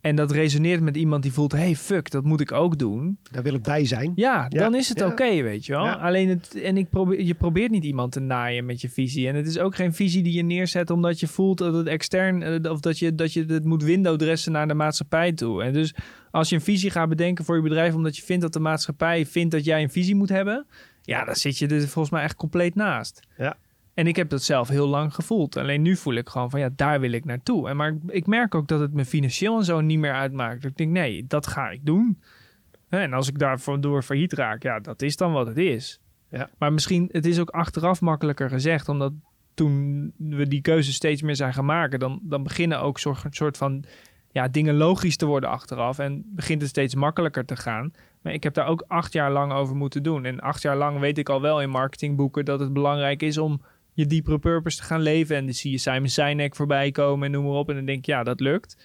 [0.00, 3.18] En dat resoneert met iemand die voelt, hey fuck, dat moet ik ook doen.
[3.30, 4.12] Daar wil ik bij zijn.
[4.14, 5.06] Ja, Ja, dan is het ja.
[5.06, 5.84] oké, weet je wel.
[5.84, 5.92] Ja.
[5.92, 9.28] Alleen het, en ik probeer, je probeert niet iemand te naaien met je visie.
[9.28, 12.42] En het is ook geen visie die je neerzet omdat je voelt dat het extern,
[12.42, 15.62] eh, of dat je, dat je het moet windowdressen naar de maatschappij toe.
[15.62, 15.94] En dus
[16.30, 19.26] als je een visie gaat bedenken voor je bedrijf omdat je vindt dat de maatschappij
[19.26, 20.66] vindt dat jij een visie moet hebben.
[21.02, 23.20] Ja, dan zit je er volgens mij echt compleet naast.
[23.36, 23.56] Ja.
[23.94, 25.56] En ik heb dat zelf heel lang gevoeld.
[25.56, 27.68] Alleen nu voel ik gewoon van ja, daar wil ik naartoe.
[27.68, 30.62] En maar ik merk ook dat het me financieel en zo niet meer uitmaakt.
[30.62, 32.18] Dat ik denk, nee, dat ga ik doen.
[32.88, 36.00] En als ik daarvoor door failliet raak, ja, dat is dan wat het is.
[36.30, 36.48] Ja.
[36.58, 39.12] Maar misschien, het is ook achteraf makkelijker gezegd, omdat
[39.54, 43.56] toen we die keuze steeds meer zijn gaan maken, dan, dan beginnen ook soort, soort
[43.56, 43.84] van
[44.30, 45.98] ja, dingen logisch te worden achteraf.
[45.98, 47.92] En begint het steeds makkelijker te gaan.
[48.22, 50.24] Maar ik heb daar ook acht jaar lang over moeten doen.
[50.24, 53.62] En acht jaar lang weet ik al wel in marketingboeken dat het belangrijk is om
[54.00, 55.36] je diepere purpose te gaan leven.
[55.36, 57.68] En dan zie je Simon Sinek voorbij komen en noem maar op.
[57.68, 58.76] En dan denk ik, ja, dat lukt.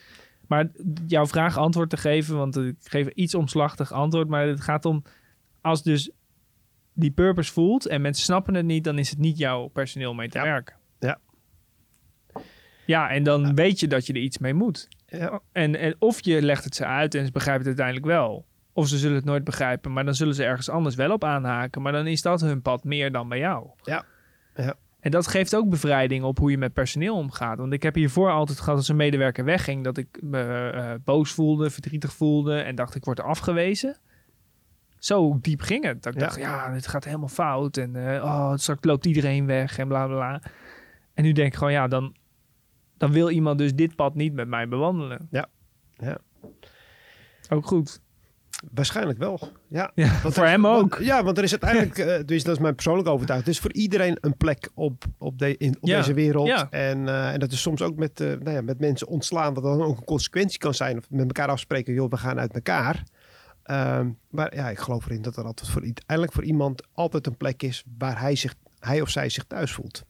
[0.47, 0.67] Maar
[1.07, 4.27] jouw vraag antwoord te geven, want ik geef iets omslachtig antwoord.
[4.27, 5.03] Maar het gaat om,
[5.61, 6.11] als dus
[6.93, 10.29] die purpose voelt en mensen snappen het niet, dan is het niet jouw personeel mee
[10.29, 10.43] te Ja.
[10.43, 10.75] werken.
[10.99, 11.19] Ja.
[12.85, 14.87] Ja, en dan weet je dat je er iets mee moet.
[15.07, 15.39] Ja.
[15.51, 18.45] En, en of je legt het ze uit en ze begrijpen het uiteindelijk wel.
[18.73, 21.81] Of ze zullen het nooit begrijpen, maar dan zullen ze ergens anders wel op aanhaken.
[21.81, 23.69] Maar dan is dat hun pad meer dan bij jou.
[23.81, 24.05] Ja.
[24.55, 24.75] Ja.
[25.05, 27.57] En dat geeft ook bevrijding op hoe je met personeel omgaat.
[27.57, 29.83] Want ik heb hiervoor altijd gehad als een medewerker wegging...
[29.83, 32.59] dat ik me eh, boos voelde, verdrietig voelde...
[32.59, 33.97] en dacht ik word afgewezen.
[34.97, 36.03] Zo diep ging het.
[36.03, 36.25] Dat ik Ja.
[36.25, 37.77] dacht, ja, dit gaat helemaal fout.
[37.77, 40.51] En eh, oh, straks loopt iedereen weg en bla bla bla.
[41.13, 42.15] En nu denk ik gewoon, ja, dan,
[42.97, 45.27] dan wil iemand dus dit pad niet met mij bewandelen.
[45.31, 45.47] Ja.
[45.93, 46.17] Ja.
[47.49, 48.01] Ook goed.
[48.73, 49.39] Waarschijnlijk wel.
[49.67, 49.91] Ja.
[49.95, 50.99] Ja, Want voor hem want- ook.
[51.01, 53.47] ja, want er is uiteindelijk, eh, dus dat is mijn persoonlijke overtuiging.
[53.47, 56.47] Het is voor iedereen een plek op, op, de, in, op Ja, deze wereld.
[56.47, 56.67] ja.
[56.69, 59.63] En, eh, en dat is soms ook met, eh, nou ja, met mensen ontslaan, wat
[59.63, 60.97] dan ook een consequentie kan zijn.
[60.97, 63.03] Of met elkaar afspreken, joh, we gaan uit elkaar.
[63.63, 67.37] Ehm, maar ja, ik geloof erin dat er altijd voor, uiteindelijk voor iemand altijd een
[67.37, 70.03] plek is waar hij, zich, hij of zij zich thuis voelt.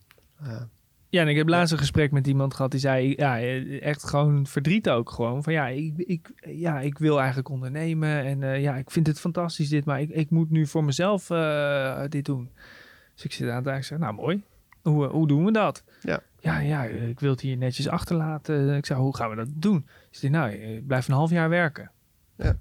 [1.15, 3.39] Eh, Ja, en ik heb laatst een gesprek met iemand gehad die zei, ja,
[3.79, 5.43] echt gewoon verdriet ook gewoon.
[5.43, 9.19] Van ja, ik, ik, ja, ik wil eigenlijk ondernemen en eh, ja, ik vind het
[9.19, 12.49] fantastisch dit, maar ik, ik moet nu voor mezelf eh, dit doen.
[13.13, 14.43] Dus ik zit aan het eigenlijk nou mooi,
[14.81, 15.83] hoe, hoe doen we dat?
[16.01, 16.19] Ja.
[16.39, 18.75] Ja, ja, ik wil het hier netjes achterlaten.
[18.75, 19.83] Ik zei, hoe gaan we dat doen?
[19.85, 21.91] Dus ik zei, nou, ik blijf een half jaar werken.
[22.37, 22.57] Ja.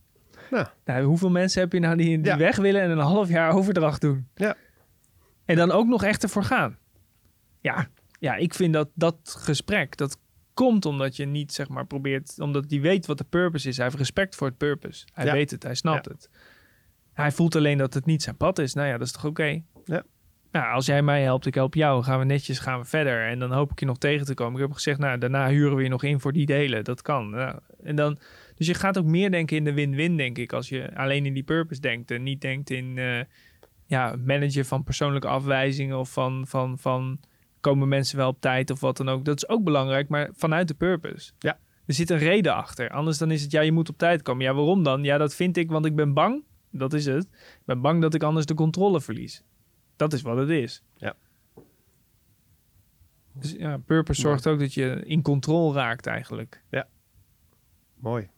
[0.50, 0.66] Nou.
[0.84, 2.36] Nou, hoeveel mensen heb je nou die, die Ja.
[2.38, 4.26] weg willen en een half jaar overdracht doen?
[4.34, 4.54] Ja.
[5.44, 6.76] En dan ook nog echt ervoor gaan.
[7.60, 7.86] Ja,
[8.24, 10.18] ja, ik vind dat dat gesprek, dat
[10.54, 12.40] komt omdat je niet, zeg maar, probeert...
[12.40, 13.76] Omdat hij weet wat de purpose is.
[13.76, 15.06] Hij heeft respect voor het purpose.
[15.12, 15.32] Hij Ja.
[15.32, 16.30] weet het, hij snapt het.
[17.12, 18.74] Hij voelt alleen dat het niet zijn pad is.
[18.74, 19.62] Nou ja, dat is toch oké?
[19.84, 20.02] Ja.
[20.52, 22.02] Nou, als jij mij helpt, ik help jou.
[22.02, 23.28] Gaan we netjes, gaan we verder.
[23.28, 24.54] En dan hoop ik je nog tegen te komen.
[24.54, 26.84] Ik heb gezegd, nou, daarna huren we je nog in voor die delen.
[26.84, 27.30] Dat kan.
[27.30, 28.18] Nou, en dan,
[28.54, 30.52] dus je gaat ook meer denken in de win-win, denk ik.
[30.52, 32.10] Als je alleen in die purpose denkt.
[32.10, 33.20] En niet denkt in, eh
[33.86, 35.98] ja, managen van persoonlijke afwijzingen.
[35.98, 37.20] Of van, van, van,
[37.64, 39.24] komen mensen wel op tijd of wat dan ook.
[39.24, 41.32] Dat is ook belangrijk, maar vanuit de purpose.
[41.38, 41.58] Ja.
[41.86, 42.90] Er zit een reden achter.
[42.90, 44.44] Anders dan is het, ja, je moet op tijd komen.
[44.44, 45.02] Ja, waarom dan?
[45.04, 46.44] Ja, dat vind ik, want ik ben bang.
[46.70, 47.24] Dat is het.
[47.32, 49.42] Ik ben bang dat ik anders de controle verlies.
[49.96, 50.82] Dat is wat het is.
[50.96, 51.14] Ja.
[53.32, 54.32] Dus ja, purpose Mooi.
[54.34, 56.62] zorgt ook dat je in controle raakt eigenlijk.
[57.94, 58.28] Mooi.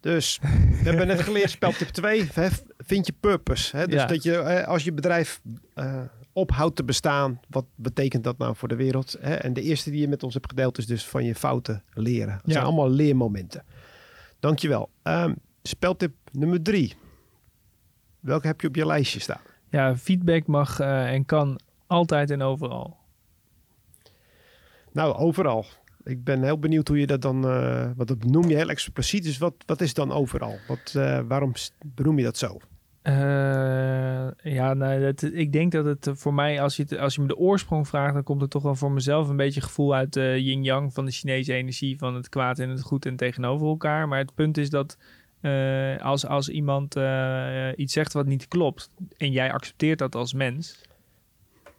[0.00, 0.48] Dus, we
[0.88, 3.76] hebben net geleerd, speltip 2, hè, vind je purpose.
[3.76, 3.86] Hè?
[3.86, 4.06] Dus Ja.
[4.06, 5.40] dat je, als je bedrijf
[5.74, 9.16] eh, ophoudt te bestaan, wat betekent dat nou voor de wereld?
[9.20, 9.34] Hè?
[9.34, 12.32] En de eerste die je met ons hebt gedeeld is dus van je fouten leren.
[12.34, 12.52] Dat Ja.
[12.52, 13.64] zijn allemaal leermomenten.
[14.40, 14.90] Dankjewel.
[15.02, 16.94] Ehm speltip nummer 3.
[18.20, 19.40] Welke heb je op je lijstje staan?
[19.70, 22.96] Ja, feedback mag eh, en kan altijd en overal.
[24.92, 25.64] Nou, overal.
[26.04, 29.24] Ik ben heel benieuwd hoe je dat dan, eh wat dat noem je heel expliciet.
[29.24, 30.56] Dus wat, wat is dan overal?
[30.68, 31.52] Wat, eh, waarom
[31.86, 32.58] benoem je dat zo?
[33.02, 37.20] Eh, ja, nou, dat, ik denk dat het voor mij, als je, het, als je
[37.20, 40.12] me de oorsprong vraagt, dan komt het toch wel voor mezelf een beetje gevoel uit
[40.12, 44.08] de yin-yang van de Chinese energie, van het kwaad en het goed en tegenover elkaar.
[44.08, 44.98] Maar het punt is dat
[45.40, 50.32] eh, als, als iemand eh, iets zegt wat niet klopt en jij accepteert dat als
[50.32, 50.80] mens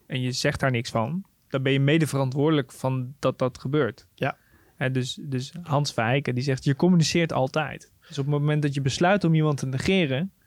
[0.06, 4.08] en je zegt daar niks van, dan ben je mede verantwoordelijk van dat dat gebeurt.
[4.16, 4.38] Ja.
[4.78, 7.92] En dus, dus Hans Verheiken die zegt, je communiceert altijd.
[8.08, 10.43] Dus op het moment dat je besluit om iemand te negeren, eh,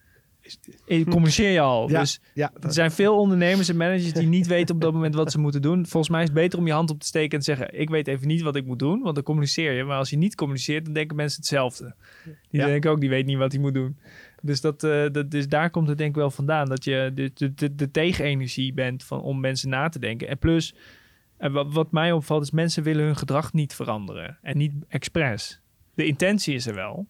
[1.08, 1.90] communiceer je al.
[1.90, 5.14] Ja, Dus Ja, er zijn veel ondernemers en managers die niet weten op dat moment
[5.14, 5.86] wat ze moeten doen.
[5.86, 7.88] Volgens mij is het beter om je hand op te steken en te zeggen: Ik
[7.88, 9.84] weet even niet wat ik moet doen, want dan communiceer je.
[9.84, 11.94] Maar als je niet communiceert, dan denken mensen hetzelfde.
[12.24, 12.66] Die Ja.
[12.66, 13.96] denken ook: Die weet niet wat hij moet doen.
[14.42, 17.30] Dus, dat, eh, dat, dus daar komt het denk ik wel vandaan dat je de,
[17.34, 20.28] de, de, de tegenenergie bent van, om mensen na te denken.
[20.28, 20.74] En plus,
[21.36, 25.60] en wat, wat mij opvalt, is mensen willen hun gedrag niet veranderen en niet expres.
[25.94, 27.06] De intentie is er wel,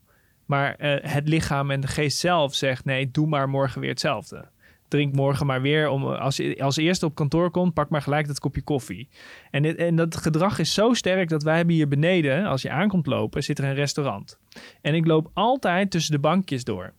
[0.47, 4.49] maar eh, het lichaam en de geest zelf zegt: Nee, doe maar morgen weer hetzelfde
[4.89, 5.89] drink morgen maar weer.
[5.89, 9.09] Om, als je als eerste op kantoor komt, pak maar gelijk dat kopje koffie.
[9.51, 13.07] En, en dat gedrag is zo sterk dat wij hebben hier beneden, als je aankomt
[13.07, 14.39] lopen, zit er een restaurant.
[14.81, 16.93] En ik loop altijd tussen de bankjes door.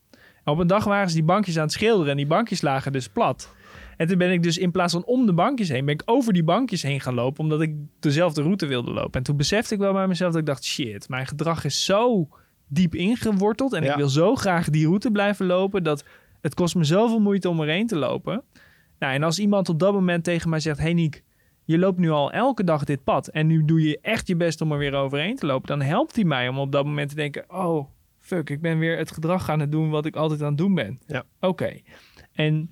[0.43, 3.09] Op een dag waren ze die bankjes aan het schilderen en die bankjes lagen dus
[3.09, 3.55] plat.
[3.97, 6.33] En toen ben ik dus in plaats van om de bankjes heen, ben ik over
[6.33, 9.13] die bankjes heen gaan lopen, omdat ik dezelfde route wilde lopen.
[9.13, 12.27] En toen besefte ik wel bij mezelf dat ik dacht, shit, mijn gedrag is zo
[12.67, 13.91] diep ingeworteld en Ja.
[13.91, 16.03] ik wil zo graag die route blijven lopen, dat
[16.41, 18.43] het kost me zoveel moeite om erheen te lopen.
[18.99, 21.23] Nou, en als iemand op dat moment tegen mij zegt, hey Niek,
[21.63, 24.61] je loopt nu al elke dag dit pad en nu doe je echt je best
[24.61, 27.15] om er weer overheen te lopen, dan helpt hij mij om op dat moment te
[27.15, 27.87] denken, oh,
[28.19, 30.73] fuck, ik ben weer het gedrag aan het doen wat ik altijd aan het doen
[30.75, 30.99] ben.
[31.07, 31.23] Ja.
[31.39, 31.79] Oké.
[32.33, 32.71] En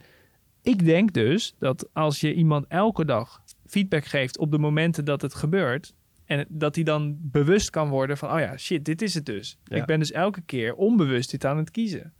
[0.61, 5.21] ik denk dus dat als je iemand elke dag feedback geeft op de momenten dat
[5.21, 5.93] het gebeurt,
[6.25, 9.57] en dat hij dan bewust kan worden van, oh ja, shit, dit is het dus.
[9.63, 9.75] Ja.
[9.75, 12.13] Ik ben dus elke keer onbewust dit aan het kiezen.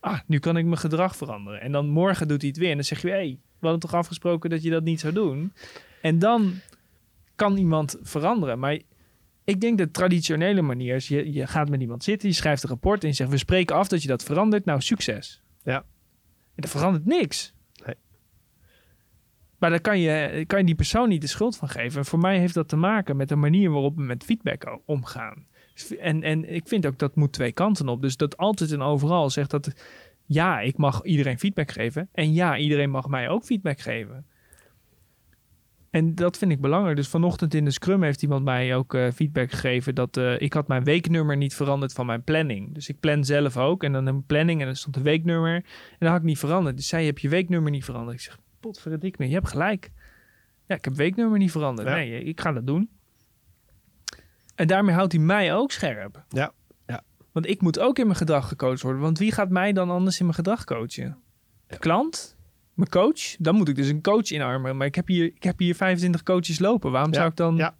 [0.00, 1.60] Ah, nu kan ik mijn gedrag veranderen.
[1.60, 3.80] En dan morgen doet hij het weer en dan zeg je, hé, hey, we hadden
[3.80, 5.52] toch afgesproken dat je dat niet zou doen.
[6.02, 6.54] En dan
[7.34, 8.58] kan iemand veranderen.
[8.58, 8.78] Maar
[9.44, 12.68] ik denk de traditionele manier is, je, je gaat met iemand zitten, je schrijft een
[12.68, 14.64] rapport en je zegt, we spreken af dat je dat verandert.
[14.64, 15.42] Nou, succes.
[15.62, 15.84] Ja.
[16.54, 17.52] En er verandert niks.
[19.58, 21.98] Maar daar kan je, kan je die persoon niet de schuld van geven.
[21.98, 25.46] En voor mij heeft dat te maken met de manier waarop we met feedback omgaan.
[25.98, 28.02] En, en ik vind ook dat moet twee kanten op.
[28.02, 29.72] Dus dat altijd en overal zegt dat
[30.26, 32.08] ja, ik mag iedereen feedback geven.
[32.12, 34.26] En ja, iedereen mag mij ook feedback geven.
[35.90, 36.96] En dat vind ik belangrijk.
[36.96, 40.52] Dus vanochtend in de Scrum heeft iemand mij ook eh, feedback gegeven dat eh, ik
[40.52, 42.74] had mijn weeknummer niet veranderd van mijn planning.
[42.74, 45.54] Dus ik plan zelf ook en dan een planning en dan stond een weeknummer.
[45.54, 45.64] En
[45.98, 46.76] dat had ik niet veranderd.
[46.76, 48.16] Dus zij heb je weeknummer niet veranderd.
[48.16, 49.90] Ik zeg, potverdik me, je hebt gelijk.
[50.66, 51.88] Ja, ik heb weeknummer niet veranderd.
[51.88, 51.94] Ja.
[51.94, 52.90] Nee, ik ga dat doen.
[54.54, 56.24] En daarmee houdt hij mij ook scherp.
[56.28, 56.52] Ja,
[56.86, 57.02] ja.
[57.32, 59.00] Want ik moet ook in mijn gedrag gecoacht worden.
[59.00, 61.18] Want wie gaat mij dan anders in mijn gedrag coachen?
[61.66, 62.36] De klant?
[62.74, 63.36] Mijn coach?
[63.38, 64.76] Dan moet ik dus een coach inarmen.
[64.76, 66.90] Maar ik heb hier, ik heb hier 25 coaches lopen.
[66.90, 67.56] Waarom Ja, zou ik dan...
[67.56, 67.76] ja.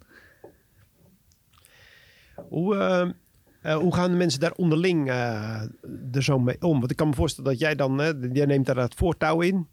[2.35, 3.09] Hoe, eh,
[3.61, 5.61] eh, hoe gaan de mensen daar onderling eh,
[6.11, 6.79] er zo mee om?
[6.79, 9.67] Want ik kan me voorstellen dat jij dan, hè, jij neemt daar het voortouw in.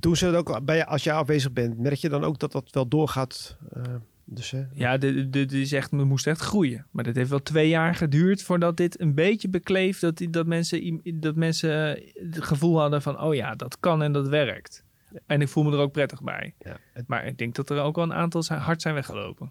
[0.00, 1.78] Doen ze dat ook bij je, als je afwezig bent?
[1.78, 3.56] Merk je dan ook dat dat wel doorgaat?
[3.72, 3.82] Eh,
[4.24, 4.62] dus, hè?
[4.72, 6.86] Ja, dit, dit, is echt, we moesten echt groeien.
[6.90, 9.98] Maar dat heeft wel twee jaar geduurd voordat dit een beetje bekleef.
[9.98, 14.02] Dat, die- dat mensen, dat mensen eh, het gevoel hadden van, oh ja, dat kan
[14.02, 14.84] en dat werkt.
[15.26, 16.54] En ik voel me er ook prettig bij.
[16.58, 19.50] Ja, het- Maar ik denk dat er ook wel een aantal zijn, hard zijn weggelopen.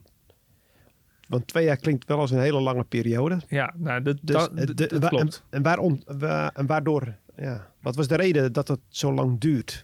[1.28, 3.40] want twee jaar klinkt wel als een hele lange periode.
[3.48, 5.44] Ja, nou, dat, Dus, dat, dat- de- dat klopt.
[5.50, 7.16] En, en, waarom, wa- en waardoor?
[7.36, 9.84] Ja, wat was de reden dat het zo lang duurt?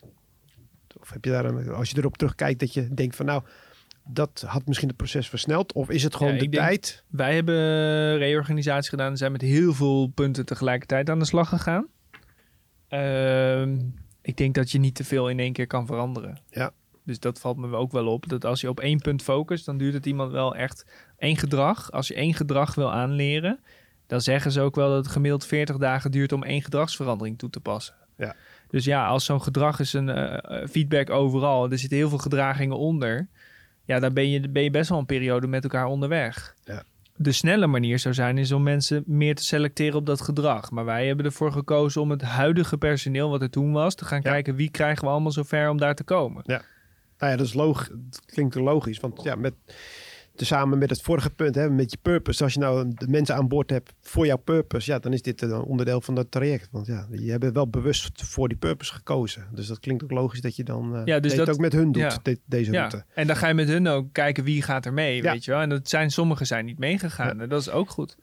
[1.10, 3.44] Of heb je daar, een- als je erop terugkijkt, dat je denkt van nou,
[4.08, 5.74] dat had misschien het proces versneld?
[5.74, 7.04] Of is het gewoon Ja, de tijd?
[7.08, 7.56] Wij hebben
[8.18, 11.88] reorganisatie gedaan en zijn met heel veel punten tegelijkertijd aan de slag gegaan.
[12.88, 13.78] Ehm,
[14.22, 16.38] ik denk dat je niet te veel in één keer kan veranderen.
[16.50, 16.72] Ja.
[17.04, 18.30] Dus dat valt me ook wel op.
[18.30, 20.86] Dat als je op één punt focust, dan duurt het iemand wel echt
[21.18, 21.92] één gedrag.
[21.92, 23.60] Als je één gedrag wil aanleren,
[24.08, 27.50] dan zeggen ze ook wel dat het gemiddeld 40 dagen duurt om één gedragsverandering toe
[27.50, 27.96] te passen.
[28.18, 28.36] Ja.
[28.70, 32.18] Dus ja, als zo'n gedrag is een eh, eh, feedback overal, er zitten heel veel
[32.18, 33.28] gedragingen onder.
[33.86, 36.56] Ja, dan ben je, ben je best wel een periode met elkaar onderweg.
[36.66, 36.84] Ja.
[37.16, 40.72] De snelle manier zou zijn is om mensen meer te selecteren op dat gedrag.
[40.72, 44.22] Maar wij hebben ervoor gekozen om het huidige personeel wat er toen was, te gaan
[44.24, 44.30] Ja.
[44.32, 46.44] kijken wie krijgen we allemaal zover om daar te komen.
[46.46, 46.62] Nou
[47.32, 47.90] ja, dat is logisch.
[47.90, 49.00] Dat klinkt logisch.
[49.00, 49.54] Want ja, met,
[50.40, 52.44] tezamen met het vorige punt, hè, met je purpose.
[52.44, 55.42] Als je nou de mensen aan boord hebt voor jouw purpose, ja, dan is dit
[55.42, 56.68] een onderdeel van dat traject.
[56.72, 59.48] Want ja, je hebt wel bewust voor die purpose gekozen.
[59.52, 61.92] Dus dat klinkt ook logisch dat je dan eh Ja, dus dat- ook met hun
[61.92, 62.20] doet, ja.
[62.24, 63.06] de- deze Ja, route.
[63.14, 65.60] en dan ga je met hun ook kijken wie gaat er mee, weet je wel.
[65.62, 67.42] En dat zijn, sommigen zijn niet meegegaan.
[67.42, 68.18] En dat is ook goed.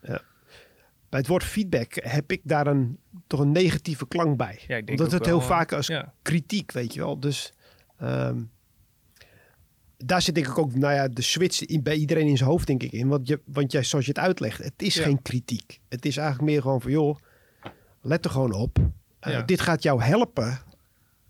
[1.09, 4.59] Bij het woord feedback heb ik daar een, toch een negatieve klank bij.
[4.67, 7.21] Ja, ik denk Omdat het wel, heel vaak als Ja, kritiek, weet je wel.
[7.21, 7.53] Dus
[7.99, 8.39] ehm,
[9.97, 12.67] daar zit denk ik ook, nou ja, de switch in, bij iedereen in zijn hoofd
[12.67, 13.09] denk ik in.
[13.09, 15.03] Want, je, want jij, zoals je het uitlegt, het is Ja.
[15.03, 15.81] geen kritiek.
[15.89, 17.17] Het is eigenlijk meer gewoon van, joh,
[18.03, 18.79] let er gewoon op.
[19.21, 19.43] Eh, Ja.
[19.43, 20.59] Dit gaat jou helpen,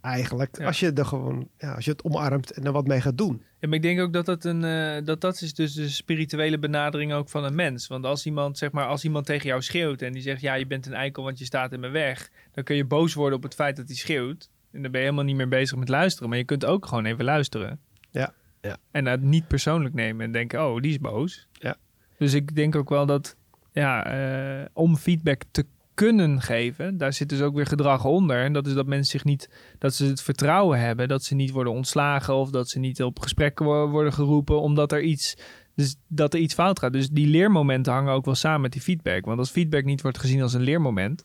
[0.00, 0.66] eigenlijk, Ja.
[0.66, 3.42] als je er gewoon, ja, als je het omarmt en er wat mee gaat doen.
[3.61, 6.59] Ja, maar ik denk ook dat dat een eh, dat dat is dus de spirituele
[6.59, 7.87] benadering ook van een mens.
[7.87, 10.66] Want als iemand zeg maar als iemand tegen jou schreeuwt en die zegt ja je
[10.66, 13.42] bent een eikel want je staat in mijn weg, dan kun je boos worden op
[13.44, 16.29] het feit dat hij schreeuwt en dan ben je helemaal niet meer bezig met luisteren.
[16.29, 17.81] Maar je kunt ook gewoon even luisteren.
[18.11, 18.33] Ja,
[18.66, 18.76] ja.
[18.90, 21.48] En dat niet persoonlijk nemen en denken oh die is boos.
[21.52, 21.76] Ja.
[22.18, 23.37] Dus ik denk ook wel dat
[23.72, 28.42] ja eh, om feedback te kunnen geven, daar zit dus ook weer gedrag onder.
[28.44, 31.50] En dat is dat mensen zich niet, dat ze het vertrouwen hebben, dat ze niet
[31.50, 35.37] worden ontslagen of dat ze niet op gesprek wo- worden geroepen omdat er iets,
[35.74, 36.92] dus dat er iets fout gaat.
[36.92, 39.24] Dus die leermomenten hangen ook wel samen met die feedback.
[39.24, 41.24] Want als feedback niet wordt gezien als een leermoment,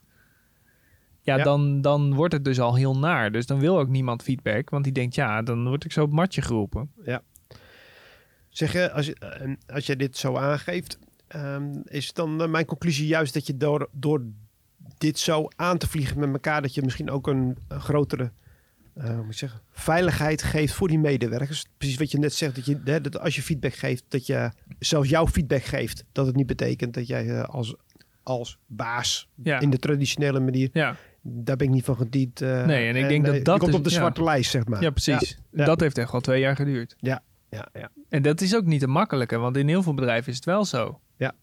[1.22, 1.44] ja, Ja.
[1.44, 3.32] Dan, dan wordt het dus al heel naar.
[3.32, 6.08] Dus dan wil ook niemand feedback, want die denkt ja, dan word ik zo op
[6.08, 6.92] het matje geroepen.
[8.52, 12.66] Zeg je, als, je, eh, als je dit zo aangeeft, ehm, is dan eh, mijn
[12.66, 14.24] conclusie juist dat je door, door
[14.98, 18.32] dit zo aan te vliegen met elkaar, dat je misschien ook een, een grotere
[18.98, 21.66] uh, hoe moet ik zeggen, veiligheid geeft voor die medewerkers.
[21.78, 24.52] Precies wat je net zegt, dat, je, hè, dat als je feedback geeft, dat je
[24.80, 27.76] zelfs jouw feedback geeft, dat het niet betekent dat jij uh, als,
[28.24, 29.60] als baas Ja.
[29.60, 32.42] in de traditionele manier, Ja, daar ben ik niet van gediend.
[32.42, 33.96] eh, Nee, en ik denk dat dat komt is- op de ja.
[33.96, 34.82] zwarte lijst, zeg maar.
[34.82, 35.38] ja precies.
[35.52, 36.96] Dat heeft echt wel twee jaar geduurd.
[37.00, 37.92] Ja, ja, ja.
[38.10, 40.66] En dat is ook niet te makkelijke, want in heel veel bedrijven is het wel
[40.66, 41.00] zo.
[41.18, 41.34] Ja.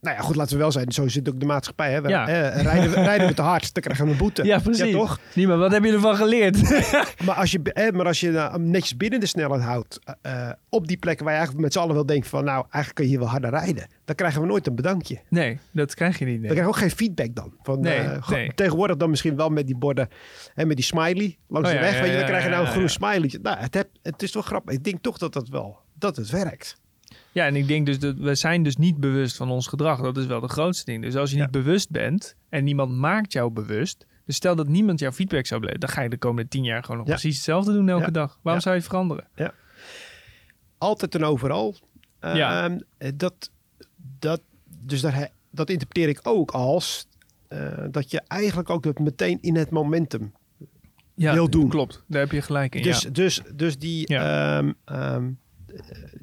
[0.00, 0.92] Nou ja, goed, laten we wel zijn.
[0.92, 1.92] Zo zit ook de maatschappij.
[1.92, 2.00] Hè?
[2.00, 2.28] We- Ja.
[2.28, 4.44] eh, rijden, we, rijden we te hard, dan krijgen we een boete.
[4.52, 4.84] Ja, precies.
[4.84, 5.20] Ja, toch?
[5.34, 6.62] Nee, maar wat heb je ervan geleerd?
[7.26, 10.86] Maar als je, eh, maar als je nou netjes binnen de snelheid houdt, eh, op
[10.86, 13.10] die plekken waar je eigenlijk met z'n allen wel denkt van, nou, eigenlijk kun je
[13.10, 13.86] hier wel harder rijden.
[14.04, 15.20] Dan krijgen we nooit een bedankje.
[15.28, 16.34] nee, dat krijg je niet.
[16.40, 17.52] Dan krijg je ook geen feedback dan.
[17.62, 18.54] Van, Nee, eh, go- nee.
[18.54, 20.08] Tegenwoordig dan misschien wel met die borden
[20.54, 21.94] en met die smiley langs Oh, de ja, weg.
[21.94, 22.88] ja, weet je, dan ja, krijg je nou ja, een groen ja.
[22.88, 23.38] smiley.
[23.42, 24.74] Nou, het, heb, het is wel grappig.
[24.74, 26.76] Ik denk toch dat dat wel, dat het werkt.
[27.32, 30.00] Ja, en ik denk dus dat we zijn dus niet bewust van ons gedrag.
[30.00, 31.02] Dat is wel de grootste ding.
[31.02, 31.42] Dus als je Ja.
[31.42, 34.06] niet bewust bent en niemand maakt jou bewust.
[34.24, 36.82] Dus stel dat niemand jouw feedback zou blijven, dan ga je de komende tien jaar
[36.82, 37.12] gewoon nog Ja.
[37.12, 38.10] precies hetzelfde doen elke Ja.
[38.10, 38.38] dag.
[38.42, 38.60] Waarom Ja.
[38.60, 39.26] zou je het veranderen?
[40.78, 41.74] Altijd en overal.
[42.20, 42.70] Ja.
[42.98, 43.50] eh, dat,
[44.18, 44.40] dat,
[44.80, 47.06] dus daar, dat interpreteer ik ook als
[47.48, 50.32] eh, dat je eigenlijk ook dat meteen in het momentum
[51.14, 51.68] Ja, Wil doen.
[51.68, 52.82] Klopt, daar heb je gelijk in.
[52.82, 53.10] Dus, ja.
[53.10, 54.12] dus, dus die.
[54.12, 54.58] Ja.
[54.58, 55.28] ehm, ehm, eh,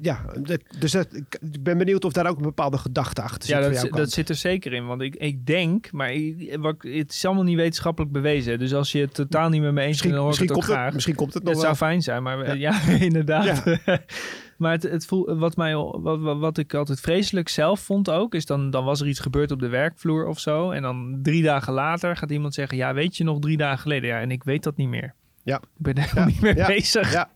[0.00, 3.48] ja, dat- dus dat, ik ik ben benieuwd of daar ook een bepaalde gedachte achter
[3.48, 3.64] Ja, zit.
[3.72, 4.10] dat, jouw dat kant.
[4.10, 4.86] zit er zeker in.
[4.86, 8.58] Want ik, ik denk, maar ik- wat, ik- het is allemaal niet wetenschappelijk bewezen.
[8.58, 10.56] Dus als je het totaal niet met me eens bent, dan hoor ik misschien, het
[10.56, 10.84] ook komt graag.
[10.84, 11.74] het, misschien komt het nog Het wel.
[11.74, 13.64] zou fijn zijn, maar ja, inderdaad.
[14.58, 18.46] maar het, het voel, wat, mij, wat, wat, ik altijd vreselijk zelf vond ook, is
[18.46, 20.70] dan, dan was er iets gebeurd op de werkvloer of zo.
[20.70, 24.08] En dan drie dagen later gaat iemand zeggen, ja, weet je nog drie dagen geleden?
[24.08, 25.14] Ja, en ik weet dat niet meer.
[25.42, 25.56] Ja.
[25.56, 27.12] Ik ben er helemaal Ja, niet meer ja, bezig.
[27.12, 27.30] Ja,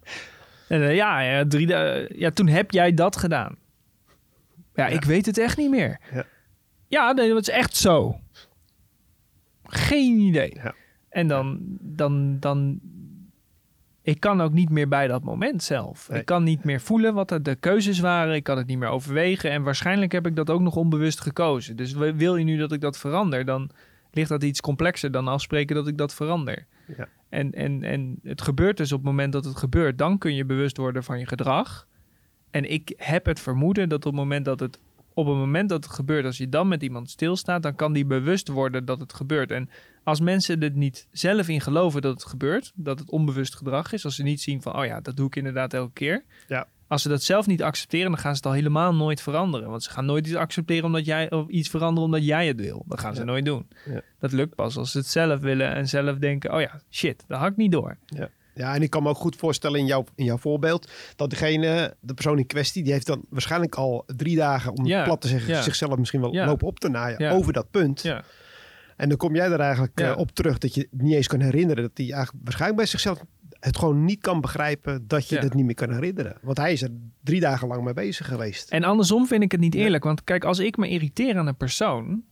[0.68, 1.66] En, eh, ja, ja, drie
[2.18, 3.57] ja, toen heb jij dat gedaan.
[4.74, 6.00] Ja, ik weet het echt niet meer.
[6.12, 6.26] Ja.
[6.87, 8.20] Ja, nee, dat is echt zo.
[9.64, 10.54] Geen idee.
[10.54, 10.74] Ja.
[11.09, 12.81] En dan, dan, dan...
[14.02, 16.09] Ik kan ook niet meer bij dat moment zelf.
[16.09, 16.20] Nee.
[16.20, 18.35] Ik kan niet meer voelen wat de keuzes waren.
[18.35, 19.50] Ik kan het niet meer overwegen.
[19.50, 21.76] En waarschijnlijk heb ik dat ook nog onbewust gekozen.
[21.76, 23.70] Dus wil wil je nu dat ik dat verander, dan
[24.11, 26.66] ligt dat iets complexer dan afspreken dat ik dat verander.
[26.96, 27.09] Ja.
[27.28, 30.44] En, en, en het gebeurt dus op het moment dat het gebeurt, dan kun je
[30.44, 31.86] bewust worden van je gedrag.
[32.50, 34.78] En ik heb het vermoeden dat op het moment dat het
[35.18, 38.06] op het moment dat het gebeurt, als je dan met iemand stilstaat, dan kan die
[38.06, 39.50] bewust worden dat het gebeurt.
[39.50, 39.70] En
[40.04, 44.04] als mensen er niet zelf in geloven dat het gebeurt, dat het onbewust gedrag is,
[44.04, 46.24] als ze niet zien van, oh ja, dat doe ik inderdaad elke keer.
[46.48, 46.66] Ja.
[46.88, 49.70] Als ze dat zelf niet accepteren, dan gaan ze het al helemaal nooit veranderen.
[49.70, 52.85] Want ze gaan nooit iets accepteren omdat jij, of iets veranderen omdat jij het wil.
[52.87, 53.27] Dat gaan ze Ja.
[53.27, 53.68] nooit doen.
[53.85, 54.01] Ja.
[54.18, 57.38] Dat lukt pas als ze het zelf willen en zelf denken, oh ja, shit, dat
[57.38, 57.96] had ik niet door.
[58.55, 61.94] ja, en ik kan me ook goed voorstellen in jouw, in jouw voorbeeld dat degene,
[62.01, 65.20] de persoon in kwestie, die heeft dan waarschijnlijk al drie dagen, om het Ja, plat
[65.20, 65.62] te zeggen, ja.
[65.62, 66.46] zichzelf misschien wel Ja.
[66.46, 67.31] lopen op te naaien Ja.
[67.33, 68.03] over dat punt.
[68.03, 68.22] Ja.
[68.96, 70.11] En dan kom jij er eigenlijk Ja.
[70.12, 71.83] eh, op terug dat je niet eens kan herinneren.
[71.83, 73.22] Dat hij eigenlijk waarschijnlijk bij zichzelf
[73.61, 75.40] het gewoon niet kan begrijpen dat je Ja.
[75.42, 76.37] het niet meer kan herinneren.
[76.42, 76.90] Want hij is er
[77.23, 78.71] drie dagen lang mee bezig geweest.
[78.71, 79.81] En andersom vind ik het niet Ja.
[79.81, 80.05] eerlijk.
[80.05, 82.23] Want kijk, als ik me irriteer aan een persoon...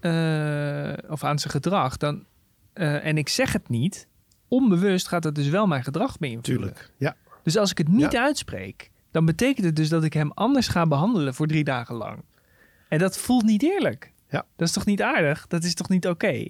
[0.00, 1.96] eh, of aan zijn gedrag...
[1.96, 2.24] Dan,
[2.72, 4.08] eh, en ik zeg het niet...
[4.48, 6.66] onbewust gaat het dus wel mijn gedrag beïnvloeden.
[6.74, 6.92] Tuurlijk.
[6.96, 7.16] Ja.
[7.42, 8.90] Dus als ik het niet uitspreek...
[9.10, 11.34] dan betekent het dus dat ik hem anders ga behandelen...
[11.34, 12.22] voor drie dagen lang.
[12.88, 14.12] En dat voelt niet eerlijk.
[14.28, 14.44] Ja.
[14.56, 15.46] Dat is toch niet aardig?
[15.46, 16.46] Dat is toch niet oké?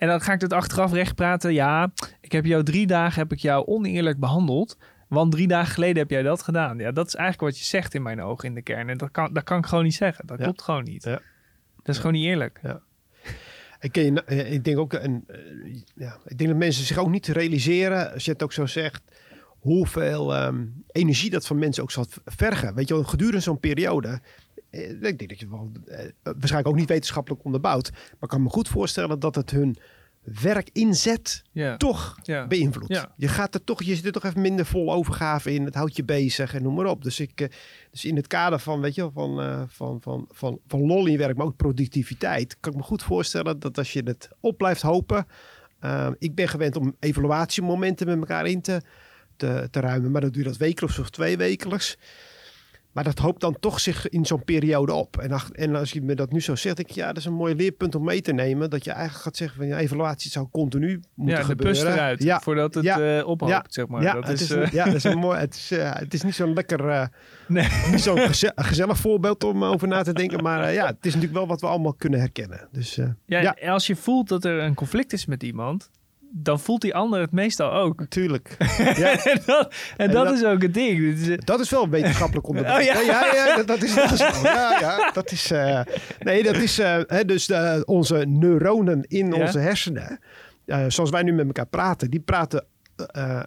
[0.00, 1.52] En dan ga ik het achteraf recht praten.
[1.52, 4.76] Ja, ik heb jou drie dagen heb ik jou oneerlijk behandeld.
[5.08, 6.78] Want drie dagen geleden heb jij dat gedaan.
[6.78, 8.88] Ja, dat is eigenlijk wat je zegt in mijn ogen in de kern.
[8.88, 10.26] En dat kan, dat kan ik gewoon niet zeggen.
[10.26, 10.44] Dat Ja.
[10.44, 11.04] klopt gewoon niet.
[11.04, 11.20] Ja.
[11.76, 12.60] Dat is gewoon niet eerlijk.
[13.80, 15.36] Ik, ken je, eh, ik denk ook, en, eh,
[15.94, 19.02] ja, ik denk dat mensen zich ook niet realiseren, als je het ook zo zegt,
[19.58, 22.74] hoeveel ehm, energie dat van mensen ook zal vergen.
[22.74, 24.20] Weet je wel, gedurende zo'n periode.
[24.70, 28.42] Eh, Ik denk dat je wel, eh, waarschijnlijk ook niet wetenschappelijk onderbouwd, maar ik kan
[28.42, 29.76] me goed voorstellen dat het hun
[30.42, 31.76] werk inzet Ja.
[31.76, 32.16] toch
[32.48, 32.92] beïnvloedt.
[33.16, 35.64] Je gaat er toch, je zit er toch even minder vol overgave in.
[35.64, 37.02] Het houdt je bezig en noem maar op.
[37.02, 37.48] Dus ik, eh,
[37.90, 41.06] dus in het kader van, weet je, wel, van, eh, van, van, van, van lol
[41.06, 44.28] in je werk, maar ook productiviteit, kan ik me goed voorstellen dat als je het
[44.40, 45.26] op blijft hopen.
[45.80, 48.80] eh, ik ben gewend om evaluatiemomenten met elkaar in te,
[49.36, 51.96] te, te ruimen, maar dat je dat wekelijks of twee wekelijks.
[52.92, 55.16] Maar dat hoopt dan toch zich in zo'n periode op.
[55.18, 57.24] En, ach- en als je me dat nu zo zegt, denk ik, ja, dat is
[57.24, 58.70] een mooi leerpunt om mee te nemen.
[58.70, 61.82] Dat je eigenlijk gaat zeggen van, ja, evaluatie zou continu moeten Ja, de gebeuren.
[61.84, 62.22] pus eruit.
[62.22, 63.18] Ja, Voordat het Ja.
[63.18, 63.64] eh, ophoopt, Ja.
[63.68, 64.02] zeg maar.
[64.02, 65.38] ja, dat het is, eh, ja, dat is een mooi.
[65.38, 67.06] Het is, eh, het is niet zo'n lekker, eh,
[67.48, 67.68] Nee.
[67.90, 70.42] niet zo'n geze- gezellig voorbeeld om over na te denken.
[70.42, 72.68] Maar eh, ja, het is natuurlijk wel wat we allemaal kunnen herkennen.
[72.72, 75.90] Dus eh, Ja, als je voelt dat er een conflict is met iemand,
[76.32, 77.98] dan voelt die ander het meestal ook.
[78.00, 78.56] Natuurlijk.
[78.78, 79.24] Ja.
[79.24, 81.26] en dat, en dat, dat- is ook het ding.
[81.28, 82.78] Het Dat is wel wetenschappelijk onderbouwd.
[82.80, 83.00] Oh, ja.
[83.00, 84.42] ja, ja, dat, dat is dat is wel.
[84.54, 85.50] Ja, ja, dat is.
[85.50, 85.80] eh,
[86.20, 86.78] nee, dat is.
[86.78, 90.18] eh, hè, dus de, onze neuronen in onze hersenen.
[90.66, 92.64] eh, zoals wij nu met elkaar praten, die praten.
[92.96, 93.40] eh,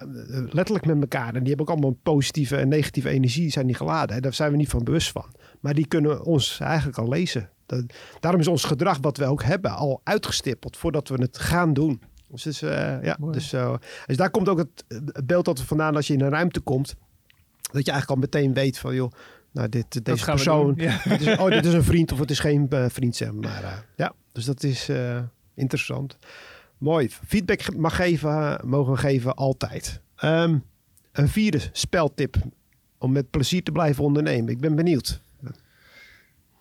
[0.50, 1.28] letterlijk met elkaar.
[1.36, 4.16] En die hebben ook allemaal een positieve en negatieve energie zijn die geladen.
[4.16, 4.22] Hè.
[4.22, 5.26] Daar zijn we niet van bewust van.
[5.60, 7.50] Maar die kunnen ons eigenlijk al lezen.
[7.66, 7.84] Dat,
[8.20, 12.02] daarom is ons gedrag wat we ook hebben al uitgestippeld voordat we het gaan doen.
[12.42, 13.34] Dus, eh, ja, Mooi.
[13.34, 13.50] dus,
[14.06, 16.96] dus daar komt ook het, het beeld dat vandaan als je in een ruimte komt.
[17.72, 19.12] Dat je eigenlijk al meteen weet van joh,
[19.52, 20.74] nou dit, dat deze persoon.
[20.78, 21.02] Ja.
[21.10, 23.16] dit is, oh, dit is een vriend of het is geen eh, vriend.
[23.16, 24.90] Zeg maar eh, ja, dus dat is
[25.54, 26.18] interessant.
[26.78, 27.10] Mooi.
[27.10, 30.02] Feedback mag geven, mogen we geven altijd.
[30.16, 30.58] Ehm,
[31.12, 32.36] een vierde speltip
[32.98, 34.52] om met plezier te blijven ondernemen.
[34.52, 35.22] Ik ben benieuwd.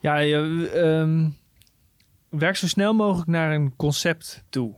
[0.01, 1.29] Ja, je, ehm,
[2.29, 4.75] werk zo snel mogelijk naar een concept toe.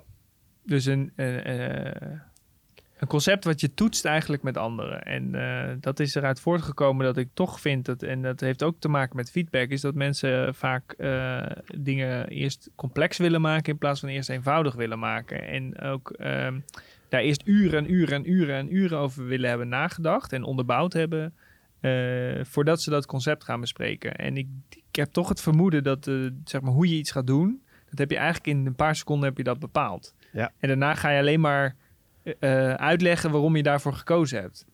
[0.65, 2.21] Dus een, eh, eh,
[3.05, 5.03] een concept wat je toetst eigenlijk met anderen.
[5.03, 8.77] En eh, dat is eruit voortgekomen dat ik toch vind dat, en dat heeft ook
[8.79, 11.47] te maken met feedback, is dat mensen vaak eh,
[11.79, 15.43] dingen eerst complex willen maken in plaats van eerst eenvoudig willen maken.
[15.43, 16.61] En ook ehm,
[17.09, 20.93] daar eerst uren en uren en uren en uren over willen hebben nagedacht en onderbouwd
[20.93, 21.35] hebben.
[22.43, 24.17] voordat ze dat concept gaan bespreken.
[24.17, 26.11] En ik, ik heb toch het vermoeden dat
[26.45, 29.29] zeg maar, hoe je iets gaat doen, dat heb je eigenlijk in een paar seconden
[29.29, 30.15] heb je dat bepaald.
[30.35, 30.53] Ja.
[30.59, 31.74] En daarna ga je alleen maar
[32.39, 34.66] eh, uitleggen waarom je daarvoor gekozen hebt.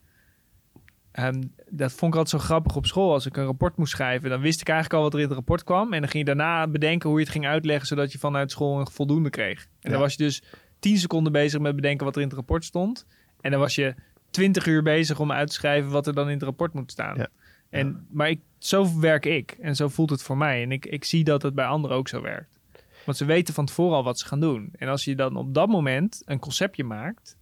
[1.12, 3.12] Ehm, dat vond ik altijd zo grappig op school.
[3.12, 5.34] Als ik een rapport moest schrijven, dan wist ik eigenlijk al wat er in het
[5.34, 5.92] rapport kwam.
[5.92, 8.80] En dan ging je daarna bedenken hoe je het ging uitleggen, zodat je vanuit school
[8.80, 9.60] een voldoende kreeg.
[9.62, 9.90] En Ja.
[9.90, 10.42] dan was je dus
[10.78, 13.06] tien seconden bezig met bedenken wat er in het rapport stond.
[13.40, 13.94] En dan was je
[14.30, 17.16] twintig uur bezig om uit te schrijven wat er dan in het rapport moet staan.
[17.16, 17.28] Ja.
[17.70, 20.62] En, maar ik, zo werk ik en zo voelt het voor mij.
[20.62, 22.58] En ik, ik zie dat het bij anderen ook zo werkt.
[23.10, 24.70] Want ze weten van tevoren al wat ze gaan doen.
[24.72, 27.36] En als je dan op dat moment een conceptje maakt.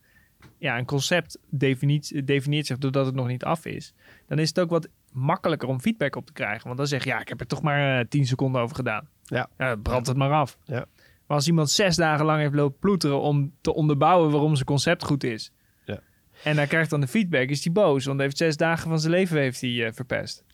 [0.58, 3.94] Ja, een concept definieert, definieert zich doordat het nog niet af is.
[4.26, 6.64] Dan is het ook wat makkelijker om feedback op te krijgen.
[6.64, 9.08] Want dan zeg je, ja, ik heb er toch maar eh, 10 seconden over gedaan.
[9.24, 9.76] Ja.
[9.82, 10.58] brand het maar af.
[10.64, 10.84] Ja.
[11.26, 15.04] Maar als iemand zes dagen lang heeft lopen ploeteren om te onderbouwen waarom zijn concept
[15.04, 15.52] goed is.
[15.84, 16.00] Ja.
[16.44, 18.04] En hij krijgt dan de feedback, is hij boos.
[18.04, 20.44] Want hij heeft zes dagen van zijn leven heeft hij, eh, verpest.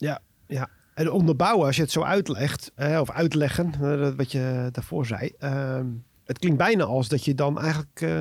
[0.95, 5.33] En onderbouwen, als je het zo uitlegt, eh, of uitleggen, eh, wat je daarvoor zei.
[5.39, 5.87] ehm,
[6.25, 8.21] het klinkt bijna als dat je dan eigenlijk eh,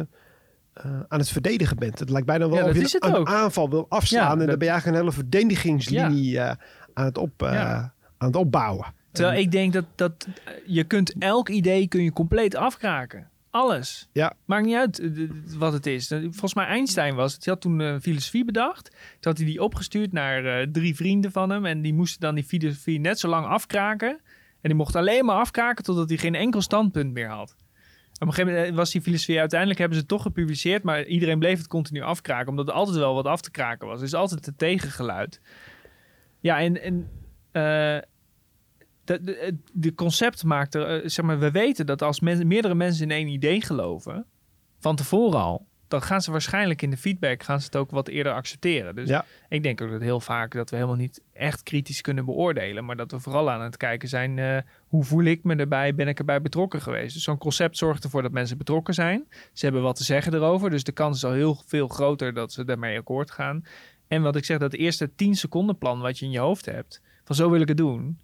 [1.07, 1.99] aan het verdedigen bent.
[1.99, 4.21] Het lijkt bijna wel Ja, of je een aanval wil afslaan.
[4.24, 6.57] Ja, en dat- dan ben je eigenlijk een hele verdedigingslinie aan,
[7.05, 8.86] het op, aan het opbouwen.
[9.11, 10.28] Terwijl ik denk dat, dat
[10.65, 13.28] je kunt elk idee kun je compleet afkraken.
[13.53, 14.09] Alles.
[14.11, 14.33] Ja.
[14.45, 16.07] Maakt niet uit eh, wat het is.
[16.07, 17.45] Volgens mij Einstein was het.
[17.45, 18.89] Hij had toen eh, filosofie bedacht.
[18.89, 21.65] Toen had hij die opgestuurd naar eh, drie vrienden van hem.
[21.65, 24.09] En die moesten dan die filosofie net zo lang afkraken.
[24.61, 27.55] En die mocht alleen maar afkraken totdat hij geen enkel standpunt meer had.
[28.13, 30.83] Op een gegeven moment was die filosofie uiteindelijk hebben ze het toch gepubliceerd.
[30.83, 32.49] Maar iedereen bleef het continu afkraken.
[32.49, 33.99] Omdat er altijd wel wat af te kraken was.
[33.99, 35.41] Dus altijd het tegengeluid.
[36.39, 37.09] Ja, en, en
[39.03, 42.75] de, de, de concept maakt er, eh, zeg maar, we weten dat als men, meerdere
[42.75, 44.25] mensen in één idee geloven,
[44.79, 48.07] van tevoren al, dan gaan ze waarschijnlijk in de feedback gaan ze het ook wat
[48.07, 48.95] eerder accepteren.
[48.95, 49.25] Dus Ja.
[49.49, 52.95] ik denk ook dat heel vaak dat we helemaal niet echt kritisch kunnen beoordelen, maar
[52.95, 56.19] dat we vooral aan het kijken zijn, eh, hoe voel ik me erbij, ben ik
[56.19, 57.13] erbij betrokken geweest?
[57.13, 59.25] Dus zo'n concept zorgt ervoor dat mensen betrokken zijn.
[59.53, 62.51] Ze hebben wat te zeggen erover, dus de kans is al heel veel groter dat
[62.53, 63.65] ze daarmee akkoord gaan.
[64.07, 67.01] En wat ik zeg, dat eerste 10 seconden plan wat je in je hoofd hebt,
[67.23, 68.19] van zo wil ik het doen,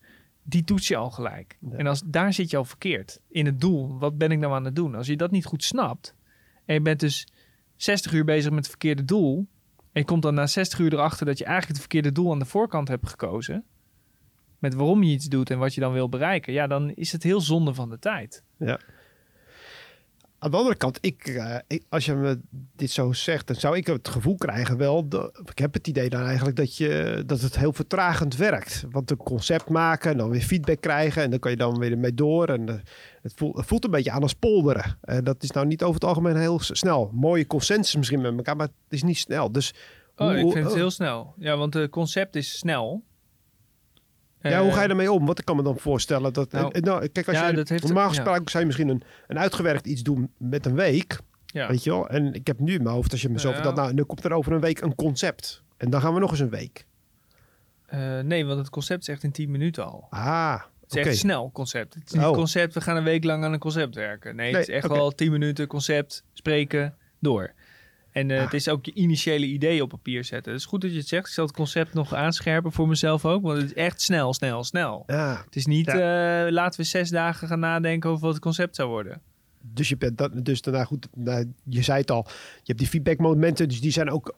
[0.49, 1.57] die toets je al gelijk.
[1.59, 1.77] Ja.
[1.77, 3.19] En als, daar zit je al verkeerd.
[3.27, 4.95] In het doel, wat ben ik nou aan het doen?
[4.95, 6.15] Als je dat niet goed snapt,
[6.65, 7.27] en je bent dus
[7.75, 9.47] 60 uur bezig met het verkeerde doel,
[9.91, 12.39] en je komt dan na 60 uur erachter dat je eigenlijk het verkeerde doel aan
[12.39, 13.63] de voorkant hebt gekozen,
[14.59, 17.23] met waarom je iets doet en wat je dan wil bereiken, ja, dan is het
[17.23, 18.43] heel zonde van de tijd.
[20.39, 22.39] Aan de andere kant, ik, eh, ik- als je me
[22.75, 25.07] dit zo zegt, dan zou ik het gevoel krijgen wel.
[25.45, 28.83] ik heb het idee dan eigenlijk dat, je, dat het heel vertragend werkt.
[28.91, 31.91] Want een concept maken en dan weer feedback krijgen en dan kan je dan weer
[31.91, 32.47] ermee door.
[32.47, 32.75] En eh,
[33.21, 34.97] het, voelt, het voelt een beetje aan als polderen.
[35.01, 37.09] En dat is nou niet over het algemeen heel snel.
[37.13, 39.51] Mooie consensus misschien met elkaar, maar het is niet snel.
[39.51, 39.73] Dus
[40.15, 41.33] Oh, hoe- ik vind het heel snel.
[41.37, 43.03] Ja, want het concept is snel.
[44.41, 45.25] Ja, hoe Eh, ga je ermee om?
[45.25, 46.51] Want ik kan me dan voorstellen dat...
[46.51, 48.09] Nou, eh, nou, kijk, als ja, je, dat heeft- normaal ja.
[48.09, 51.19] gesproken zou je misschien een, een uitgewerkt iets doen met een week.
[51.45, 51.67] Ja.
[51.67, 52.09] Weet je wel?
[52.09, 54.23] En ik heb nu in mijn hoofd, als je me zo vertelt, nou, nu komt
[54.23, 55.63] er over een week een concept.
[55.77, 56.85] En dan gaan we nog eens een week.
[57.85, 60.07] Eh, nee, want het concept is echt in 10 minuten al.
[60.09, 61.93] Ah, Het is echt snel concept.
[61.93, 62.31] Het is niet Oh.
[62.33, 64.35] concept, we gaan een week lang aan een concept werken.
[64.35, 64.93] Nee, Nee, het is echt oké.
[64.95, 67.53] wel 10 minuten concept, spreken, door.
[68.11, 70.51] En eh, het is ook je initiële idee op papier zetten.
[70.51, 71.27] Het is goed dat je het zegt.
[71.27, 73.41] Ik zal het concept nog aanscherpen voor mezelf ook.
[73.41, 75.03] Want het is echt snel, snel, snel.
[75.07, 75.95] Ja, Het is niet, eh,
[76.49, 79.21] laten we zes dagen gaan nadenken over wat het concept zou worden.
[79.61, 82.87] dus je bent dat, dus daarna goed, nou, je zei het al, je hebt die
[82.87, 84.37] feedbackmomenten, dus die zijn ook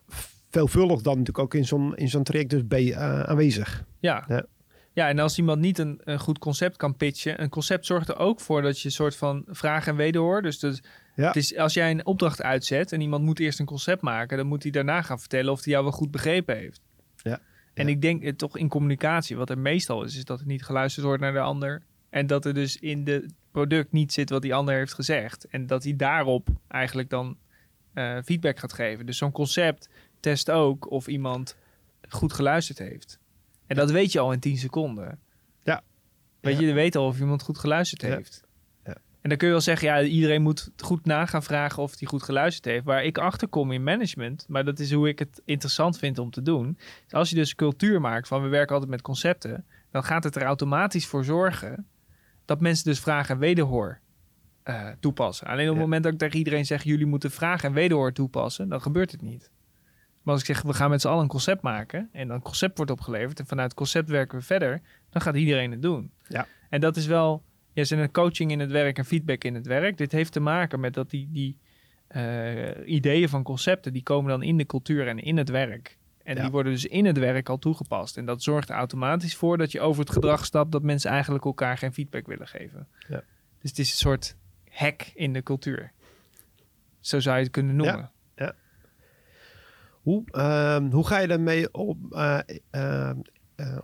[0.52, 3.84] veelvuldig dan natuurlijk ook in zo'n in zo'n traject dus je, eh, aanwezig.
[4.00, 4.24] Ja.
[4.28, 4.44] Ja.
[4.92, 5.08] ja.
[5.08, 8.40] en als iemand niet een, een goed concept kan pitchen, een concept zorgt er ook
[8.40, 10.42] voor dat je een soort van vraag en wederhoor.
[10.42, 10.80] Dus dat,
[11.14, 11.26] Ja.
[11.26, 14.46] het is, als jij een opdracht uitzet en iemand moet eerst een concept maken, dan
[14.46, 16.80] moet hij daarna gaan vertellen of hij jou wel goed begrepen heeft.
[17.16, 17.40] Ja.
[17.74, 17.92] En Ja.
[17.92, 21.06] ik denk eh, toch in communicatie, wat er meestal is, is dat er niet geluisterd
[21.06, 21.82] wordt naar de ander.
[22.10, 25.46] En dat er dus in het product niet zit wat die ander heeft gezegd.
[25.46, 27.36] En dat hij daarop eigenlijk dan
[27.92, 29.06] eh, feedback gaat geven.
[29.06, 29.88] Dus zo'n concept
[30.20, 31.56] test ook of iemand
[32.08, 33.18] goed geluisterd heeft.
[33.66, 35.18] En dat weet je al in 10 seconden.
[35.62, 35.82] Ja.
[36.40, 38.42] Weet je, je weet al of iemand goed geluisterd heeft.
[39.22, 42.08] En dan kun je wel zeggen, ja, iedereen moet goed na gaan vragen of hij
[42.08, 42.84] goed geluisterd heeft.
[42.84, 46.30] Waar ik achter kom in management, maar dat is hoe ik het interessant vind om
[46.30, 46.78] te doen.
[47.10, 50.42] als je dus cultuur maakt van we werken altijd met concepten, dan gaat het er
[50.42, 51.86] automatisch voor zorgen
[52.44, 54.00] dat mensen dus vraag en wederhoor
[54.62, 55.46] eh, toepassen.
[55.46, 55.82] Alleen op het Ja.
[55.82, 59.22] moment dat ik tegen iedereen zeg, jullie moeten vraag en wederhoor toepassen, dan gebeurt het
[59.22, 59.50] niet.
[60.22, 62.76] Maar als ik zeg, we gaan met z'n allen een concept maken en dan concept
[62.76, 66.10] wordt opgeleverd en vanuit het concept werken we verder, dan gaat iedereen het doen.
[66.28, 66.46] Ja.
[66.70, 67.42] En dat is wel,
[67.72, 69.96] ja, zijn coaching in het werk en feedback in het werk.
[69.96, 71.56] Dit heeft te maken met dat die, die
[72.06, 75.96] eh, ideeën van concepten, die komen dan in de cultuur en in het werk.
[76.22, 76.42] En Ja.
[76.42, 78.16] die worden dus in het werk al toegepast.
[78.16, 81.44] En dat zorgt er automatisch voor dat je over het gedrag stapt dat mensen eigenlijk
[81.44, 82.86] elkaar geen feedback willen geven.
[83.08, 83.22] Ja.
[83.60, 84.36] Dus het is een soort
[84.70, 85.92] hack in de cultuur.
[87.00, 88.10] Zo zou je het kunnen noemen.
[90.02, 92.38] Hoe, ehm, hoe ga je daarmee op, eh,
[92.70, 93.10] eh,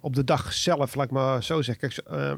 [0.00, 1.88] op de dag zelf, laat ik maar zo zeggen?
[1.88, 2.36] Kijk, ehm,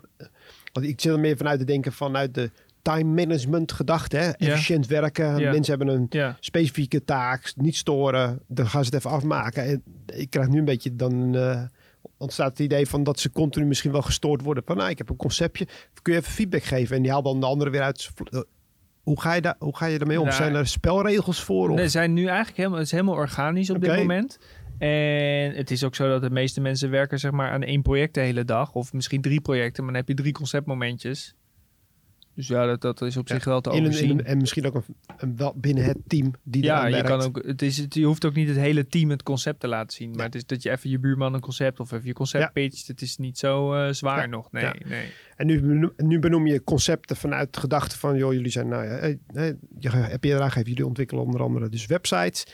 [0.72, 2.50] want ik zit er meer vanuit te denken vanuit de
[2.82, 4.16] time management gedachte.
[4.16, 4.30] Hè?
[4.30, 5.32] Efficiënt werken.
[5.42, 8.40] Mensen hebben een specifieke taak, niet storen.
[8.48, 9.64] Dan gaan ze het even afmaken.
[9.64, 11.34] En ik krijg nu een beetje dan...
[11.36, 11.62] eh,
[12.16, 14.62] ontstaat het idee van dat ze continu misschien wel gestoord worden.
[14.66, 15.66] Van nou, ik heb een conceptje.
[16.02, 16.96] Kun je even feedback geven?
[16.96, 18.10] En die haalt dan de andere weer uit.
[19.02, 20.24] Hoe ga je, daar, hoe ga je daarmee om?
[20.24, 21.68] Nou, zijn er spelregels voor?
[21.70, 21.76] Of?
[21.76, 24.38] Nee, zijn nu eigenlijk helemaal, het is helemaal organisch op dit moment.
[24.80, 28.14] En het is ook zo dat de meeste mensen werken zeg maar aan één project
[28.14, 28.74] de hele dag.
[28.74, 31.34] Of misschien drie projecten, maar dan heb je drie conceptmomentjes.
[32.34, 34.10] Dus ja, dat, dat is op Ja, zich wel te overzien.
[34.10, 34.84] in en misschien ook een,
[35.16, 37.08] een wel binnen het team die ja, je, werkt.
[37.08, 39.68] kan ook, het is, het, je hoeft ook niet het hele team het concept te
[39.68, 40.10] laten zien.
[40.10, 42.50] Maar het is dat je even je buurman een concept of even je concept Ja.
[42.50, 42.86] pitcht.
[42.86, 44.52] Het is niet zo eh, zwaar nog.
[44.52, 45.06] Nee, nee.
[45.36, 48.16] En nu, benoem- nu benoem je concepten vanuit de gedachte van...
[48.16, 51.42] joh, jullie zijn, nou ja, eh, eh, je heb je eraan gegeven, jullie ontwikkelen onder
[51.42, 52.46] andere dus websites.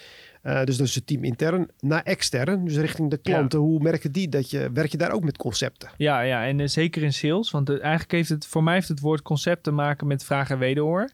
[0.47, 1.69] Eh, dus dat is het team intern.
[1.81, 3.59] Naar extern, dus richting de klanten.
[3.59, 4.71] Hoe merken die dat je...
[4.73, 5.91] Werk je daar ook met concepten?
[5.97, 7.51] Ja, ja, en eh, zeker in sales.
[7.51, 10.51] Want eh, eigenlijk heeft het voor mij heeft het woord concept te maken met vraag
[10.51, 11.11] en wederhoor.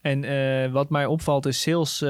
[0.00, 2.00] En wat mij opvalt is sales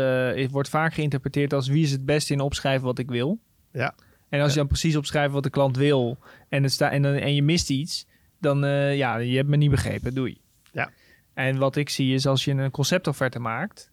[0.51, 3.39] wordt vaak geïnterpreteerd als wie is het beste in opschrijven wat ik wil.
[3.72, 3.95] Ja.
[4.29, 4.53] En als Ja.
[4.53, 6.18] je dan precies opschrijft wat de klant wil
[6.49, 8.07] en, het sta, en, dan, en je mist iets,
[8.41, 8.59] dan
[8.97, 10.41] ja, je hebt me niet begrepen, doei.
[10.72, 10.91] Ja.
[11.35, 13.91] En wat ik zie is als je een conceptofferte maakt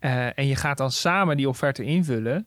[0.00, 2.46] eh, en je gaat dan samen die offerte invullen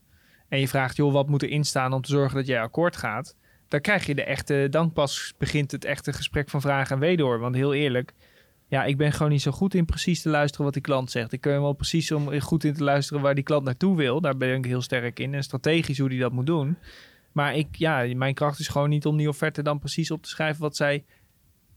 [0.50, 3.36] en je vraagt, joh, wat moet erin staan om te zorgen dat jij akkoord gaat,
[3.68, 7.40] dan krijg je de echte, dan pas begint het echte gesprek van vraag en wederhoor.
[7.40, 8.14] Want heel eerlijk,
[8.68, 11.32] ja, ik ben gewoon niet zo goed in precies te luisteren wat die klant zegt.
[11.32, 14.22] Ik kan wel precies om goed in te luisteren waar die klant naartoe wil.
[14.22, 16.78] Daar ben ik heel sterk in en strategisch hoe die dat moet doen.
[17.32, 20.30] Maar ik, ja, mijn kracht is gewoon niet om die offerte dan precies op te
[20.30, 21.06] schrijven wat zij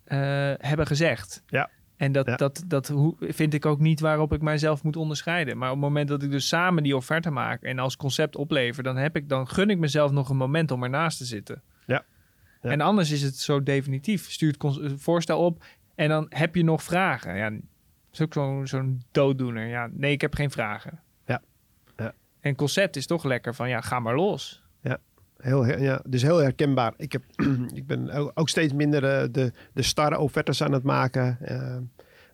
[0.04, 0.18] eh,
[0.58, 1.42] hebben gezegd.
[1.46, 1.70] Ja.
[1.97, 2.36] En dat, Ja.
[2.36, 5.59] dat, dat hoe- vind ik ook niet waarop ik mijzelf moet onderscheiden.
[5.59, 8.82] Maar op het moment dat ik dus samen die offerte maak en als concept oplever,
[8.82, 11.62] dan, heb ik, dan gun ik mezelf nog een moment om ernaast te zitten.
[11.86, 12.05] Ja.
[12.62, 12.70] Ja.
[12.70, 14.30] En anders is het zo definitief.
[14.30, 17.36] Stuur het cons- voorstel op en dan heb je nog vragen.
[17.36, 17.61] Ja, dat
[18.12, 19.66] is ook zo'n zo'n dooddoener.
[19.66, 21.01] Ja, nee, ik heb geen vragen.
[21.26, 21.42] Ja.
[21.97, 22.14] Ja.
[22.40, 24.62] En concept is toch lekker van, ja, ga maar los.
[25.37, 26.95] Heel, ja, dus heel herkenbaar.
[26.97, 27.22] Ik, heb,
[27.74, 31.39] ik ben ook, steeds minder eh, de, de starre offertes aan het maken.
[31.41, 31.76] Eh,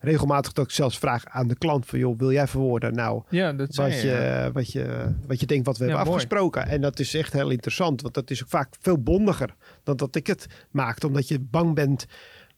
[0.00, 1.98] regelmatig dat ik zelfs vraag aan de klant van...
[1.98, 4.08] joh, wil jij verwoorden nou Ja, dat zei wat je.
[4.08, 4.52] ja.
[4.52, 6.22] wat, je, wat je denkt wat we Ja, hebben mooi.
[6.24, 6.66] afgesproken.
[6.66, 8.02] En dat is echt heel interessant.
[8.02, 11.06] Want dat is ook vaak veel bondiger dan dat ik het maakte.
[11.06, 12.06] Omdat je bang bent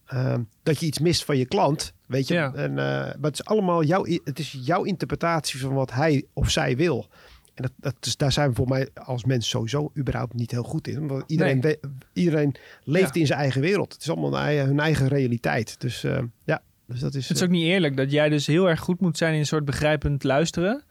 [0.04, 1.92] eh, dat je iets mist van je klant.
[2.06, 2.36] Weet je?
[2.36, 6.50] En, eh, maar het is allemaal jouw, het is jouw interpretatie van wat hij of
[6.50, 7.06] zij wil.
[7.54, 10.62] En dat, dat is, daar zijn we voor mij als mens sowieso überhaupt niet heel
[10.62, 11.06] goed in.
[11.06, 11.80] Want iedereen, we-
[12.12, 13.20] iedereen leeft Ja.
[13.20, 13.92] in zijn eigen wereld.
[13.92, 15.80] Het is allemaal hun eigen, hun eigen realiteit.
[15.80, 17.28] Dus eh, ja, dus dat is...
[17.28, 19.46] Het is ook niet eerlijk dat jij dus heel erg goed moet zijn in een
[19.46, 20.84] soort begrijpend luisteren.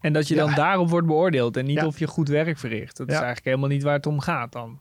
[0.00, 0.44] En dat je Ja.
[0.46, 1.86] dan daarop wordt beoordeeld en niet Ja.
[1.86, 2.96] of je goed werk verricht.
[2.96, 3.18] Dat is Ja.
[3.22, 4.80] eigenlijk helemaal niet waar het om gaat dan.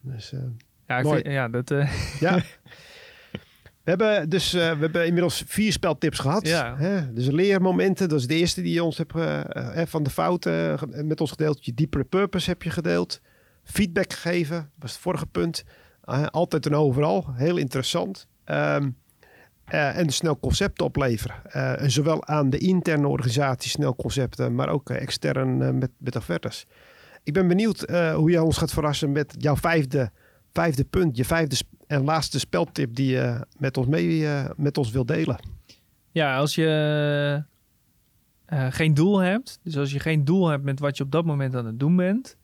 [0.00, 0.40] dus, eh,
[0.86, 1.20] Ja, ik Mooi.
[1.22, 2.42] vind- ja dat, eh, Ja.
[3.84, 6.46] We hebben dus eh, we hebben inmiddels vier speltips gehad.
[6.46, 6.76] Ja.
[6.76, 7.12] Hè?
[7.12, 11.20] Dus leermomenten, dat is de eerste die je ons hebt eh, van de fouten met
[11.20, 11.64] ons gedeeld.
[11.64, 13.20] Je deeper purpose heb je gedeeld.
[13.64, 15.64] Feedback gegeven, was het vorige punt.
[16.30, 18.26] Altijd en overal, heel interessant.
[18.44, 18.76] Eh,
[19.64, 21.52] en snel concepten opleveren.
[21.78, 26.66] En zowel aan de interne organisatie snel concepten, maar ook extern met, met offertes.
[27.22, 27.80] Ik ben benieuwd
[28.14, 30.10] hoe jij ons gaat verrassen met jouw vijfde,
[30.52, 31.56] vijfde punt, je vijfde
[31.86, 35.38] en laatste speltip die je met ons mee eh, met ons wil delen.
[36.10, 37.42] Ja, als je
[38.44, 41.24] eh, geen doel hebt, dus als je geen doel hebt met wat je op dat
[41.24, 42.36] moment aan het doen bent,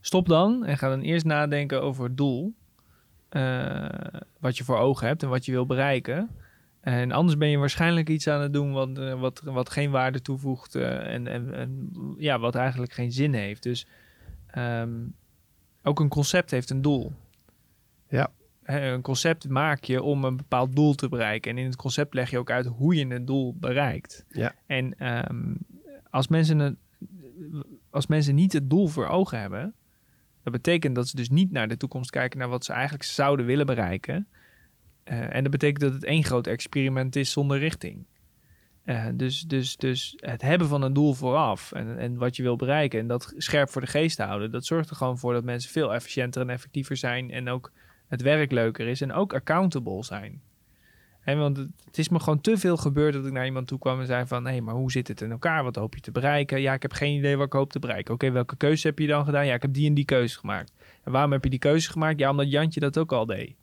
[0.00, 2.54] stop dan en ga dan eerst nadenken over het doel.
[3.28, 3.88] eh,
[4.40, 6.30] wat je voor ogen hebt en wat je wil bereiken.
[6.80, 10.20] En anders ben je waarschijnlijk iets aan het doen wat, eh, wat, wat geen waarde
[10.22, 13.62] toevoegt eh, en, en, en ja, wat eigenlijk geen zin heeft.
[13.62, 13.86] Dus
[14.46, 14.90] ehm,
[15.82, 17.12] ook een concept heeft een doel.
[18.08, 18.30] Ja.
[18.66, 21.50] Hè, Een concept maak je om een bepaald doel te bereiken.
[21.50, 24.24] En in het concept leg je ook uit hoe je het doel bereikt.
[24.28, 24.54] Ja.
[24.66, 25.54] En ehm,
[26.10, 26.78] als, mensen
[27.90, 29.74] als mensen niet het doel voor ogen hebben,
[30.42, 33.46] dat betekent dat ze dus niet naar de toekomst kijken naar wat ze eigenlijk zouden
[33.46, 34.28] willen bereiken.
[35.04, 38.06] Eh, en dat betekent dat het één groot experiment is zonder richting.
[38.84, 42.56] Eh, dus, dus, dus het hebben van een doel vooraf en, en wat je wil
[42.56, 45.70] bereiken en dat scherp voor de geest houden, dat zorgt er gewoon voor dat mensen
[45.70, 47.72] veel efficiënter en effectiever zijn en ook
[48.08, 50.40] het werk leuker is en ook accountable zijn.
[51.20, 54.00] Hè, want het, is me gewoon te veel gebeurd dat ik naar iemand toe kwam
[54.00, 54.46] en zei van...
[54.46, 55.64] hé, maar hoe zit het in elkaar?
[55.64, 56.60] Wat hoop je te bereiken?
[56.60, 58.14] Ja, ik heb geen idee wat ik hoop te bereiken.
[58.14, 59.46] Oké, welke keuze heb je dan gedaan?
[59.46, 60.72] Ja, ik heb die en die keuze gemaakt.
[61.04, 62.18] En waarom heb je die keuze gemaakt?
[62.18, 63.54] Ja, omdat Jantje dat ook al deed.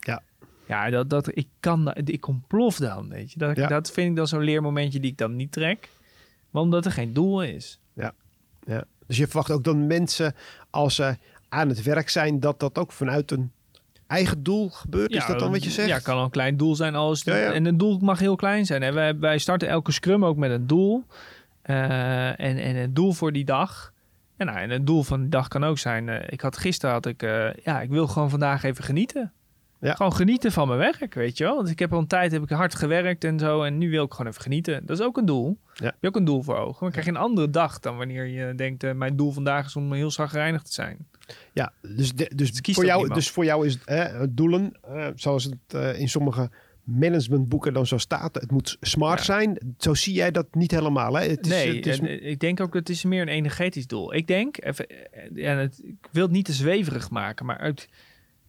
[0.00, 0.22] Ja.
[0.66, 3.38] Ja, dat, dat, ik kan, ik ontplof dan, weet je.
[3.38, 3.66] Dat, Ja.
[3.68, 5.88] dat vind ik dan zo'n leermomentje die ik dan niet trek.
[6.50, 7.80] Maar omdat er geen doel is.
[7.94, 8.14] Ja.
[9.06, 10.34] Dus je verwacht ook dat mensen,
[10.70, 11.16] als ze
[11.48, 13.52] aan het werk zijn, dat dat ook vanuit een
[14.12, 15.10] eigen doel gebeurt.
[15.10, 15.88] is dat dan wat je zegt?
[15.88, 16.94] Ja, kan een klein doel zijn.
[16.94, 17.52] Als Ja, ja.
[17.52, 18.82] En een doel mag heel klein zijn.
[18.82, 18.92] Hè.
[18.92, 21.04] Wij, wij starten elke scrum ook met een doel.
[21.62, 23.92] Eh, en, en een doel voor die dag.
[24.36, 26.08] En, nou, en het doel van die dag kan ook zijn...
[26.08, 27.22] eh, ik had gisteren had ik...
[27.22, 29.32] eh, ja, ik wil gewoon vandaag even genieten.
[29.82, 29.94] Ja.
[29.94, 31.56] Gewoon genieten van mijn werk, weet je wel.
[31.56, 33.62] Want ik heb al een tijd heb ik hard gewerkt en zo.
[33.62, 34.86] En nu wil ik gewoon even genieten.
[34.86, 35.58] Dat is ook een doel.
[35.74, 35.84] Ja.
[35.84, 36.80] Heb je ook een doel voor ogen.
[36.80, 38.84] Dan krijg je een andere dag dan wanneer je denkt...
[38.84, 41.06] eh, mijn doel vandaag is om heel zagrijnig te zijn.
[41.52, 43.14] Ja, dus, de- dus, voor jou, niemand.
[43.20, 46.50] dus voor jou is het doelen, eh, zoals het eh, in sommige
[46.84, 49.24] managementboeken dan zo staat, het moet smart Ja.
[49.24, 49.74] zijn.
[49.78, 51.14] Zo zie jij dat niet helemaal.
[51.14, 51.26] Hè?
[51.28, 54.14] Het is, nee, het is, ik denk ook dat het is meer een energetisch doel.
[54.14, 54.86] Ik denk, even,
[55.34, 57.88] en het, ik wil het niet te zweverig maken, maar uit,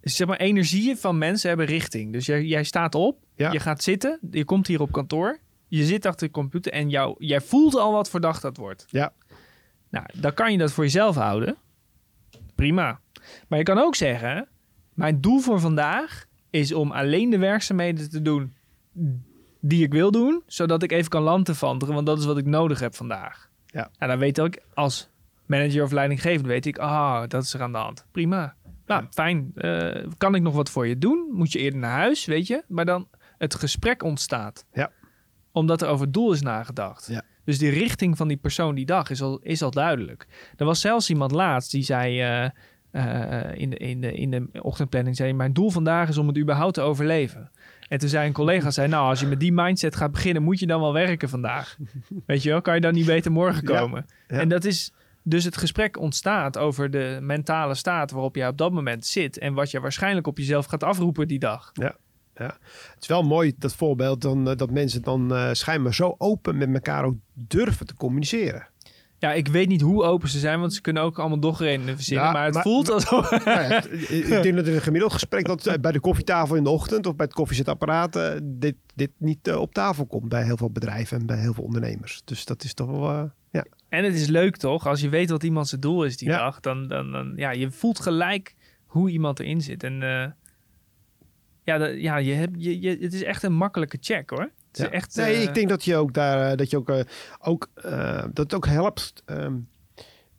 [0.04, 2.14] zeg maar, energieën van mensen hebben richting.
[2.14, 3.52] Dus jij, jij staat op, Ja.
[3.52, 7.16] je gaat zitten, je komt hier op kantoor, je zit achter de computer en jou,
[7.18, 8.86] jij voelt al wat voor dag dat wordt.
[8.90, 9.14] Ja.
[9.90, 11.58] Nou, dan kan je dat voor jezelf houden.
[12.56, 13.00] Prima.
[13.48, 14.48] Maar je kan ook zeggen,
[14.94, 18.54] mijn doel voor vandaag is om alleen de werkzaamheden te doen
[19.60, 22.80] die ik wil doen, zodat ik even kan landtevanteren, want dat is wat ik nodig
[22.80, 23.50] heb vandaag.
[23.66, 23.90] Ja.
[23.98, 25.10] En dan weet ik als
[25.46, 28.06] manager of leidinggevende, weet ik, ah, dat is er aan de hand.
[28.12, 28.56] Prima.
[28.86, 29.52] Nou, fijn.
[29.56, 31.30] Eh, kan ik nog wat voor je doen?
[31.32, 32.64] Moet je eerder naar huis, weet je?
[32.68, 33.08] Maar dan
[33.38, 34.66] het gesprek ontstaat.
[34.74, 34.92] Ja.
[35.52, 37.08] Omdat er over het doel is nagedacht.
[37.08, 37.22] Ja.
[37.46, 40.28] Dus de richting van die persoon die dag is al, is al duidelijk.
[40.58, 42.44] Er was zelfs iemand laatst die zei eh,
[42.92, 46.38] eh, in, de, in, de, in de ochtendplanning, zei mijn doel vandaag is om het
[46.38, 47.52] überhaupt te overleven.
[47.88, 50.60] En toen zei een collega, zei, nou als je met die mindset gaat beginnen, moet
[50.60, 51.78] je dan wel werken vandaag.
[52.26, 53.80] Weet je wel, kan je dan niet beter morgen Ja.
[53.80, 54.06] komen?
[54.28, 54.40] Ja.
[54.40, 54.92] En dat is,
[55.24, 59.38] dus het gesprek ontstaat over de mentale staat waarop jij op dat moment zit.
[59.38, 61.72] En wat je waarschijnlijk op jezelf gaat afroepen die dag.
[62.34, 66.58] Het is wel mooi dat voorbeeld dan, eh, dat mensen dan eh, schijnbaar zo open
[66.58, 68.68] met elkaar ook durven te communiceren.
[69.18, 72.26] Ja, ik weet niet hoe open ze zijn, want ze kunnen ook allemaal dogredenen verzinnen.
[72.26, 73.30] Ja, maar het maar- voelt alsof...
[73.46, 76.70] Ja, ik denk dat in een gemiddeld gesprek dat eh, bij de koffietafel in de
[76.70, 81.20] ochtend of bij het koffiezetapparaat dit, dit niet op tafel komt bij heel veel bedrijven
[81.20, 82.22] en bij heel veel ondernemers.
[82.26, 83.66] Dus dat is toch wel, ja.
[83.94, 86.38] En het is leuk toch, als je weet wat iemand zijn doel is die Ja.
[86.38, 89.84] dag, dan, dan, dan ja, je voelt gelijk hoe iemand erin zit.
[89.84, 90.32] En eh,
[91.64, 94.50] ja, dat, ja je hebt, je, je, het is echt een makkelijke check hoor.
[94.68, 96.92] Het is echt, nee, eh, ik denk dat je ook daar, eh, dat je ook,
[97.40, 97.70] ook
[98.34, 99.58] dat het ook helpt ehm,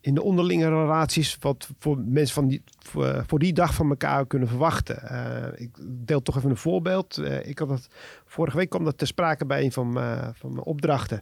[0.01, 4.27] in de onderlinge relaties wat voor mensen van die, voor, voor die dag van elkaar
[4.27, 4.95] kunnen verwachten.
[5.55, 7.17] Ik deel toch even een voorbeeld.
[7.43, 7.87] Ik had dat,
[8.25, 9.93] vorige week kwam dat ter sprake bij een van,
[10.33, 11.21] van mijn opdrachten.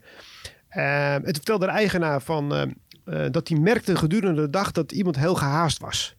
[0.78, 2.61] Uh, het vertelde de eigenaar van, eh,
[3.05, 6.15] eh, dat hij merkte gedurende de dag dat iemand heel gehaast was.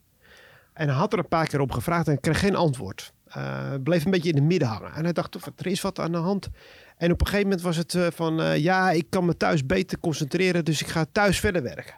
[0.73, 3.13] En hij had er een paar keer op gevraagd en kreeg geen antwoord.
[3.25, 4.93] Eh, bleef een beetje in de midden hangen.
[4.93, 6.49] En hij dacht, er is wat aan de hand.
[6.97, 9.99] En op een gegeven moment was het eh, van, ja, ik kan me thuis beter
[9.99, 11.95] concentreren, dus ik ga thuis verder werken.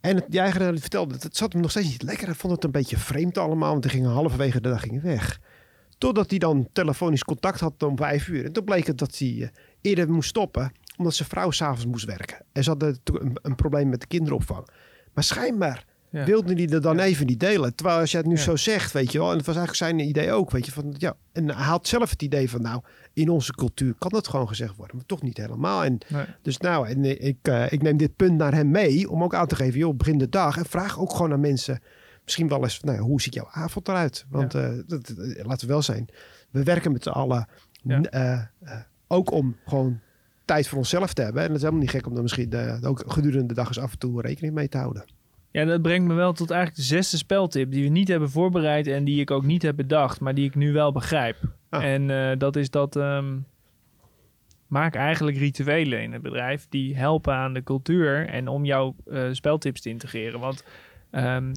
[0.00, 2.26] En het, eigenaar vertelde, het, het zat hem nog steeds niet lekker.
[2.26, 5.40] Hij vond het een beetje vreemd allemaal, want hij ging halverwege de dag ging weg.
[5.98, 8.44] Totdat hij dan telefonisch contact had om vijf uur.
[8.44, 9.50] En toen bleek het dat hij
[9.80, 12.44] eerder moest stoppen, omdat zijn vrouw s'avonds moest werken.
[12.52, 14.68] En ze hadden een, een probleem met de kinderopvang.
[15.14, 16.24] Maar schijnbaar Ja.
[16.24, 17.02] wilde hij er dan Ja.
[17.04, 17.74] even niet delen.
[17.74, 18.40] Terwijl als je het nu Ja.
[18.40, 19.30] zo zegt, weet je wel.
[19.30, 20.72] En het was eigenlijk zijn idee ook, weet je.
[20.72, 22.82] Van, ja, en hij had zelf het idee van, nou,
[23.12, 24.96] in onze cultuur kan dat gewoon gezegd worden.
[24.96, 25.84] Maar toch niet helemaal.
[25.84, 26.24] En Nee.
[26.42, 29.10] dus nou, en ik, eh, ik neem dit punt naar hem mee.
[29.10, 30.56] Om ook aan te geven, joh, begin de dag.
[30.56, 31.80] En vraag ook gewoon aan mensen.
[32.24, 34.26] Misschien wel eens, nou, hoe ziet jouw avond eruit?
[34.30, 36.08] Want eh, dat, eh, laten we wel zijn.
[36.50, 37.48] We werken met z'n allen.
[37.86, 38.40] Eh, eh,
[39.06, 40.00] ook om gewoon
[40.48, 41.42] tijd voor onszelf te hebben.
[41.42, 43.78] En dat is helemaal niet gek om er misschien eh, ook gedurende de dag eens
[43.78, 45.04] af en toe rekening mee te houden.
[45.50, 48.86] Ja, dat brengt me wel tot eigenlijk de zesde speltip die we niet hebben voorbereid
[48.86, 51.36] en die ik ook niet heb bedacht, maar die ik nu wel begrijp.
[51.68, 51.84] Ah.
[51.84, 53.38] En eh, dat is dat ehm,
[54.66, 59.28] maak eigenlijk rituelen in het bedrijf die helpen aan de cultuur en om jouw eh,
[59.32, 60.40] speltips te integreren.
[60.40, 60.64] Want
[61.10, 61.52] ehm,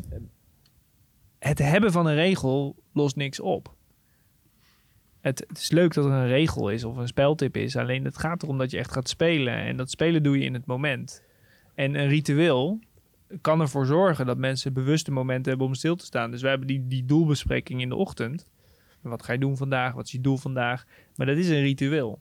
[1.40, 3.76] het hebben van een regel lost niks op.
[5.22, 8.18] Het, het is leuk dat er een regel is of een speltip is, alleen het
[8.18, 11.24] gaat erom dat je echt gaat spelen en dat spelen doe je in het moment.
[11.76, 12.80] En een ritueel
[13.42, 16.32] kan ervoor zorgen dat mensen bewuste momenten hebben om stil te staan.
[16.32, 18.48] Dus we hebben die, die doelbespreking in de ochtend.
[19.02, 19.94] Wat ga je doen vandaag?
[19.94, 20.86] Wat is je doel vandaag?
[21.16, 22.20] Maar dat is een ritueel.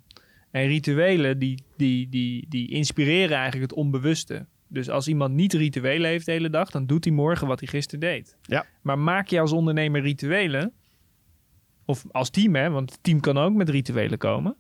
[0.51, 4.47] En rituelen die, die, die, die inspireren eigenlijk het onbewuste.
[4.69, 7.69] Dus als iemand niet rituelen heeft de hele dag, dan doet hij morgen wat hij
[7.69, 8.37] gisteren deed.
[8.43, 8.67] Ja.
[8.83, 10.73] Maar maak je als ondernemer rituelen,
[11.91, 14.57] of als team, hè, want het team kan ook met rituelen komen.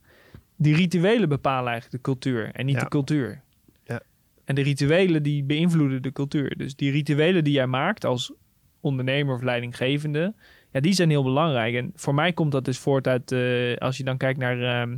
[0.57, 2.81] Die rituelen bepalen eigenlijk de cultuur en niet Ja.
[2.81, 3.41] de cultuur.
[3.85, 4.01] Ja.
[4.45, 6.57] En de rituelen die beïnvloeden de cultuur.
[6.57, 8.33] Dus die rituelen die jij maakt als
[8.81, 10.35] ondernemer of leidinggevende,
[10.73, 11.75] ja, die zijn heel belangrijk.
[11.75, 14.97] En voor mij komt dat dus voort uit, eh, als je dan kijkt naar ehm,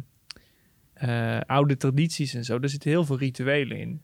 [0.92, 4.02] eh, oude tradities en zo, er zitten heel veel rituelen in.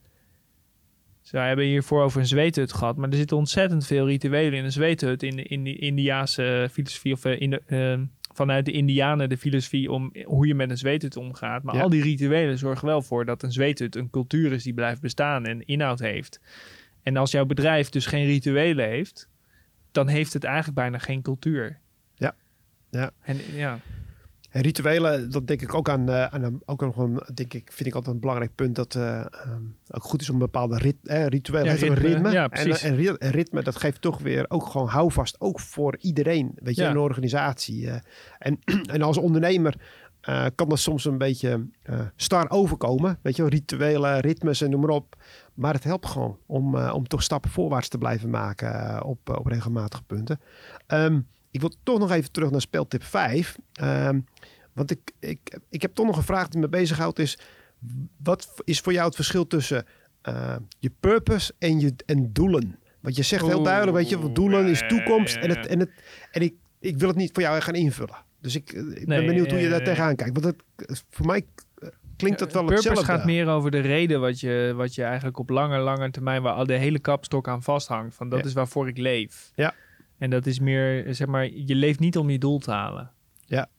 [1.21, 4.63] Dus wij hebben hiervoor over een zweethut gehad, maar er zitten ontzettend veel rituelen in
[4.63, 8.71] een zweethut in de, in de Indiaanse filosofie of eh, in de, ehm, vanuit de
[8.71, 11.63] Indianen de filosofie om hoe je met een zweethut omgaat.
[11.63, 11.81] Maar Ja.
[11.81, 15.45] al die rituelen zorgen wel voor dat een zweethut een cultuur is die blijft bestaan
[15.45, 16.39] en inhoud heeft.
[17.03, 19.29] En als jouw bedrijf dus geen rituelen heeft,
[19.91, 21.79] dan heeft het eigenlijk bijna geen cultuur.
[22.15, 22.35] Ja.
[22.89, 23.11] Ja.
[23.21, 23.79] En ja,
[24.49, 27.71] En rituelen, dat denk ik ook aan, eh, aan een, ook nog een, denk ik,
[27.71, 30.77] vind ik altijd een belangrijk punt dat eh, ehm, ook goed is om een bepaalde
[30.77, 31.93] rit, eh, ritueel Ja, ritme.
[31.95, 32.31] ritme.
[32.31, 35.97] Ja, en, en, ri- en ritme, dat geeft toch weer ook gewoon houvast, ook voor
[35.99, 36.89] iedereen, weet je, Ja.
[36.89, 37.89] in een organisatie.
[38.39, 38.59] en,
[38.93, 39.75] en als ondernemer
[40.55, 41.67] kan dat soms een beetje
[42.15, 45.15] star overkomen, weet je, wel, rituele ritmes en noem maar op.
[45.53, 50.03] Maar het helpt gewoon om, om toch stappen voorwaarts te blijven maken op, op regelmatige
[50.03, 50.39] punten.
[50.87, 51.19] Ehm,
[51.51, 53.55] ik wil toch nog even terug naar speeltip 5.
[53.73, 54.19] Ehm,
[54.73, 57.19] want ik, ik, ik heb toch nog een vraag die me bezighoudt.
[57.19, 57.37] Is
[58.23, 59.85] wat is voor jou het verschil tussen
[60.21, 62.79] eh, je purpose en je en doelen?
[62.99, 65.35] Want je zegt heel duidelijk, weet je, wat doelen is toekomst.
[65.35, 65.89] En, het, en, het,
[66.31, 68.15] en ik, ik wil het niet voor jou gaan invullen.
[68.41, 70.41] Dus ik, eh, ik ben Nee, benieuwd hoe je ja, daar tegenaan kijkt.
[70.41, 71.45] Want het, voor mij
[71.77, 73.13] eh, klinkt dat wel Purpose hetzelfde.
[73.13, 76.53] gaat meer over de reden wat je, wat je eigenlijk op lange, lange termijn, waar
[76.53, 78.15] al de hele kapstok aan vasthangt.
[78.15, 78.45] Van dat Ja.
[78.45, 79.51] is waarvoor ik leef.
[79.55, 79.73] Ja.
[80.19, 83.11] En dat is meer, zeg maar, je leeft niet om je doel te halen.
[83.45, 83.69] Ja.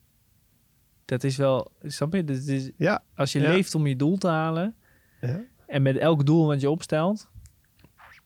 [1.05, 2.23] Dat is wel, snap je?
[2.23, 3.51] Dat is, Ja, als je Ja.
[3.51, 4.75] leeft om je doel te halen
[5.21, 7.29] ja, en met elk doel wat je opstelt,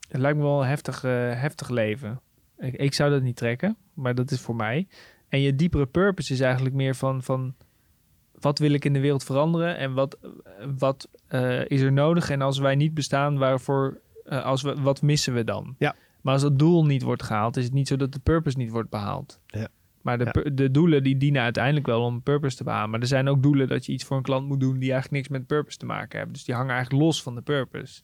[0.09, 1.11] het lijkt me wel een heftig, eh,
[1.41, 2.21] heftig leven.
[2.57, 4.87] Ik, ik zou dat niet trekken, maar dat is voor mij.
[5.29, 7.55] En je diepere purpose is eigenlijk meer van, van
[8.39, 10.17] wat wil ik in de wereld veranderen en wat,
[10.77, 12.29] wat eh, is er nodig?
[12.29, 15.75] En als wij niet bestaan, waarvoor, eh, als we, wat missen we dan?
[15.79, 15.95] Ja.
[16.25, 18.69] Maar als dat doel niet wordt gehaald, is het niet zo dat de purpose niet
[18.69, 19.39] wordt behaald.
[19.45, 19.67] Ja.
[20.01, 20.49] Maar de, Ja.
[20.53, 22.89] de doelen die dienen uiteindelijk wel om purpose te behalen.
[22.89, 25.11] Maar er zijn ook doelen dat je iets voor een klant moet doen die eigenlijk
[25.11, 26.33] niks met purpose te maken hebben.
[26.33, 28.01] Dus die hangen eigenlijk los van de purpose.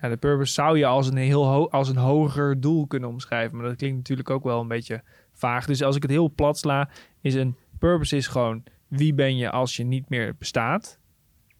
[0.00, 3.56] Ja, de purpose zou je als een heel als een hoger doel kunnen omschrijven.
[3.56, 5.66] Maar dat klinkt natuurlijk ook wel een beetje vaag.
[5.66, 6.88] Dus als ik het heel plat sla,
[7.20, 10.98] is een purpose is gewoon wie ben je als je niet meer bestaat.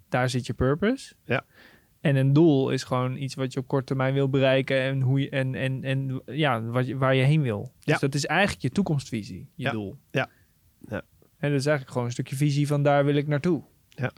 [0.09, 1.15] Daar zit je purpose.
[1.25, 1.45] Ja.
[2.07, 5.21] En een doel is gewoon iets wat je op korte termijn wil bereiken en hoe
[5.21, 7.73] je en, en, en ja, wat je, waar je heen wil.
[7.81, 7.93] Ja.
[7.93, 9.71] Dus dat is eigenlijk je toekomstvisie, je Ja.
[9.71, 9.97] doel.
[10.11, 10.29] Ja.
[10.89, 11.03] Ja.
[11.39, 13.63] En dat is eigenlijk gewoon een stukje visie van daar wil ik naartoe.
[13.89, 14.13] Ja.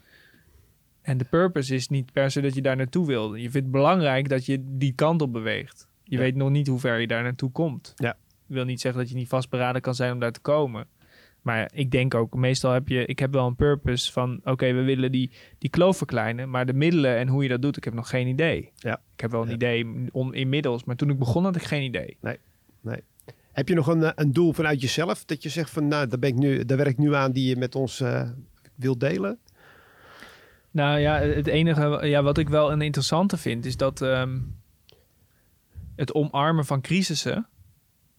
[1.02, 3.34] En de purpose is niet per se dat je daar naartoe wil.
[3.34, 5.88] Je vindt het belangrijk dat je die kant op beweegt.
[6.04, 6.22] Je Ja.
[6.22, 7.92] weet nog niet hoe ver je daar naartoe komt.
[7.96, 8.16] Ja.
[8.46, 10.86] wil niet zeggen dat je niet vastberaden kan zijn om daar te komen.
[11.42, 14.82] Maar ik denk ook, meestal heb je, ik heb wel een purpose van, oké, we
[14.82, 17.94] willen die, die kloof verkleinen, maar de middelen en hoe je dat doet, ik heb
[17.94, 18.70] nog geen idee.
[18.76, 19.00] Ja.
[19.14, 19.54] Ik heb wel een Ja.
[19.54, 22.16] idee on, inmiddels, maar toen ik begon had ik geen idee.
[23.52, 25.24] Heb je nog een, eh, een doel vanuit jezelf?
[25.24, 27.48] Dat je zegt van, nou, daar, ben ik nu, daar werk ik nu aan die
[27.48, 28.30] je met ons eh
[28.74, 29.38] wil delen?
[30.70, 34.38] Nou ja, het enige ja, wat ik wel een interessante vind, is dat ehm,
[35.96, 37.46] het omarmen van crisissen.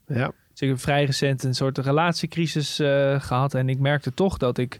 [0.07, 4.37] Ja, Dus ik heb vrij recent een soort relatiecrisis eh, gehad en ik merkte toch
[4.37, 4.79] dat ik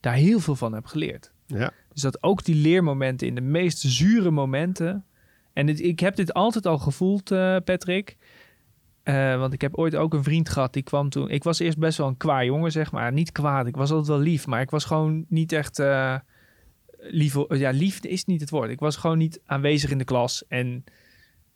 [0.00, 1.32] daar heel veel van heb geleerd.
[1.46, 5.04] ja, Dus dat ook die leermomenten in de meest zure momenten.
[5.52, 8.16] En ik heb dit altijd al gevoeld, eh, Patrick.
[9.02, 11.30] Eh, want ik heb ooit ook een vriend gehad die kwam toen.
[11.30, 13.12] Ik was eerst best wel een kwaad jongen, zeg maar.
[13.12, 15.82] Niet kwaad, ik was altijd wel lief, maar ik was gewoon niet echt.
[16.98, 18.70] Lief, ja, liefde is niet het woord.
[18.70, 20.46] Ik was gewoon niet aanwezig in de klas.
[20.46, 20.84] En,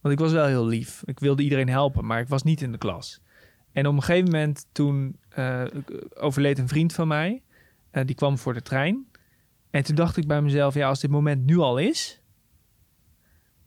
[0.00, 1.02] want ik was wel heel lief.
[1.04, 3.20] Ik wilde iedereen helpen, maar ik was niet in de klas.
[3.72, 5.64] En op een gegeven moment toen uh,
[6.14, 7.42] overleed een vriend van mij.
[7.90, 9.06] die kwam voor de trein.
[9.70, 12.22] En toen dacht ik bij mezelf, ja, als dit moment nu al is,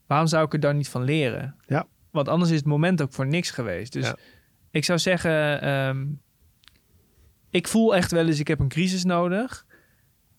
[0.06, 1.56] waarom zou ik er dan niet van leren?
[1.66, 1.86] Ja.
[2.10, 3.92] Want anders is het moment ook voor niks geweest.
[3.92, 4.12] Dus
[4.70, 6.20] ik zou zeggen, um,
[7.50, 9.65] ik voel echt wel eens, ik heb een crisis nodig.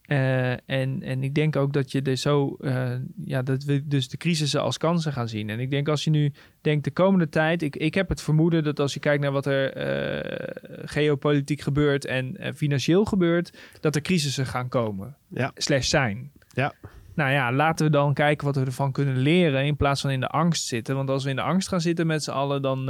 [0.08, 2.92] Uh, en, en ik denk ook dat je er zo, uh,
[3.24, 5.50] ja, dat we dus de crisissen als kansen gaan zien.
[5.50, 8.64] En ik denk als je nu denkt de komende tijd, ik, ik heb het vermoeden
[8.64, 14.02] dat als je kijkt naar wat er uh, geopolitiek gebeurt en financieel gebeurt, dat er
[14.02, 15.16] crisissen gaan komen.
[15.28, 15.52] Ja.
[15.56, 16.32] Slash zijn.
[16.48, 16.74] Ja.
[17.16, 20.20] Nou ja, laten we dan kijken wat we ervan kunnen leren in plaats van in
[20.20, 20.96] de angst zitten.
[20.96, 22.86] Want als we in de angst gaan zitten met z'n allen, dan,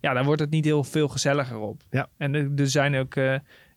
[0.00, 1.82] ja, dan wordt het niet heel veel gezelliger op.
[1.90, 2.08] Ja.
[2.16, 3.14] En er, er zijn ook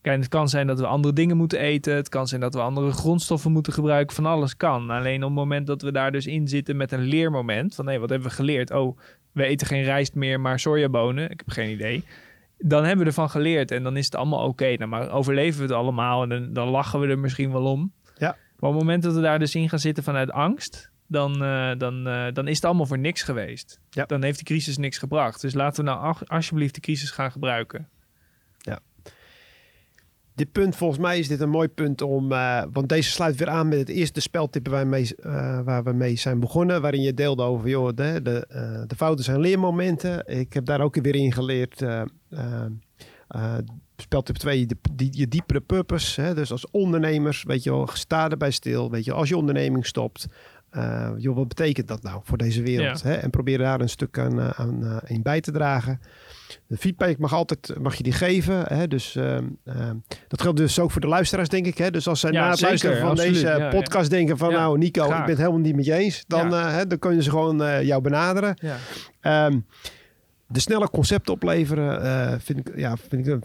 [0.02, 1.96] Kijk, het kan zijn dat we andere dingen moeten eten.
[1.96, 4.16] Het kan zijn dat we andere grondstoffen moeten gebruiken.
[4.16, 4.90] Van alles kan.
[4.90, 7.76] Alleen op het moment dat we daar dus in zitten met een leermoment.
[7.76, 8.72] Van hé, wat hebben we geleerd?
[8.72, 8.98] Oh,
[9.32, 11.24] we eten geen rijst meer, maar sojabonen.
[11.24, 12.04] Ik heb geen idee.
[12.58, 14.74] Dan hebben we ervan geleerd en dan is het allemaal oké.
[14.74, 17.94] Nou, maar overleven we het allemaal en dan, dan, lachen we er misschien wel om.
[18.18, 18.28] Ja.
[18.28, 21.72] Maar op het moment dat we daar dus in gaan zitten vanuit angst, dan, uh,
[21.78, 23.80] dan, uh, dan is het allemaal voor niks geweest.
[23.90, 24.06] Ja.
[24.06, 25.42] Dan heeft die crisis niks gebracht.
[25.42, 27.90] Dus laten we nou alsjeblieft de crisis gaan gebruiken
[30.40, 32.32] dit punt, volgens mij is dit een mooi punt om.
[32.32, 35.06] Uh, want deze sluit weer aan met het eerste speltip waar, uh,
[35.62, 36.82] waar we mee zijn begonnen.
[36.82, 40.28] Waarin je deelde over, joh, de, de, uh, de fouten zijn leermomenten.
[40.28, 41.86] Ik heb daar ook weer in geleerd.
[43.96, 46.22] speltip 2, de, die, je diepere purpose.
[46.22, 46.34] Hè?
[46.34, 48.92] Dus als ondernemers, weet je wel, sta erbij stil.
[48.92, 50.28] Weet je, als je onderneming stopt.
[51.18, 53.02] Joh, wat betekent dat nou voor deze wereld?
[53.02, 53.10] Ja.
[53.10, 53.16] Hè?
[53.16, 56.00] En probeer daar een stuk aan, aan in bij te dragen.
[56.68, 58.64] De feedback mag altijd mag je die geven.
[58.68, 58.88] Hè?
[58.88, 59.90] Dus uh, uh,
[60.28, 61.78] dat geldt dus ook voor de luisteraars, denk ik.
[61.78, 61.92] Hè?
[61.92, 64.52] Dus als zij ja, na het zeker, luisteren van absoluut, deze ja, podcast denken van...
[64.52, 65.20] nou Nico, graag.
[65.20, 66.24] ik ben het helemaal niet met je eens.
[66.28, 68.58] Dan, uh, hè, dan kunnen ze gewoon jou benaderen.
[69.22, 69.66] Um,
[70.52, 73.44] de snelle concepten opleveren uh, vind ik, ja, vind ik een,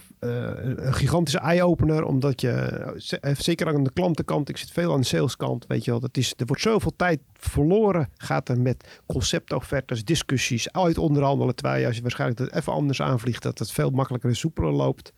[0.86, 2.04] een gigantische eye-opener.
[2.04, 6.00] Omdat je, zeker aan de klantenkant, ik zit veel aan de saleskant, weet je wel.
[6.00, 11.54] Dat is, er wordt zoveel tijd verloren, gaat er met conceptoffertes, discussies, uit onderhandelen.
[11.54, 15.12] Terwijl als je waarschijnlijk dat even anders aanvliegt, dat het veel makkelijker en soepeler loopt.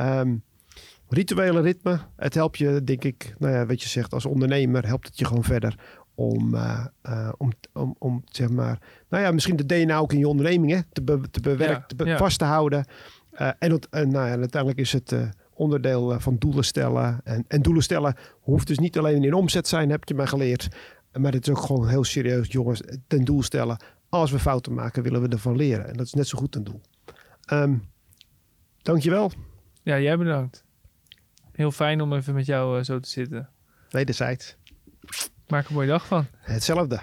[0.00, 0.42] Um,
[1.08, 5.06] rituele ritme, het helpt je, denk ik, nou ja, wat je zegt, als ondernemer helpt
[5.06, 5.74] het je gewoon verder
[6.16, 10.18] om, uh, uh, om, om, om zeg maar, nou ja, misschien de DNA ook in
[10.18, 12.16] je onderneming hè, te, be, te bewerken, ja, te be, ja.
[12.16, 12.86] vast te houden.
[13.32, 15.14] Uh, en, en nou ja, uiteindelijk is het
[15.54, 17.20] onderdeel van doelen stellen.
[17.24, 20.68] En, en doelen stellen hoeft dus niet alleen in omzet zijn, heb je mij geleerd.
[21.12, 23.76] Maar het is ook gewoon heel serieus, jongens, ten doel stellen.
[24.08, 25.88] Als we fouten maken, willen we ervan leren.
[25.88, 26.80] En dat is net zo goed een doel.
[27.52, 27.88] Um,
[28.82, 29.32] dankjewel.
[29.82, 30.64] Ja, jij bedankt.
[31.52, 33.48] Heel fijn om even met jou zo te zitten.
[33.90, 34.56] Wederzijds.
[35.48, 36.26] Maak een mooie dag van.
[36.38, 37.00] Hetzelfde.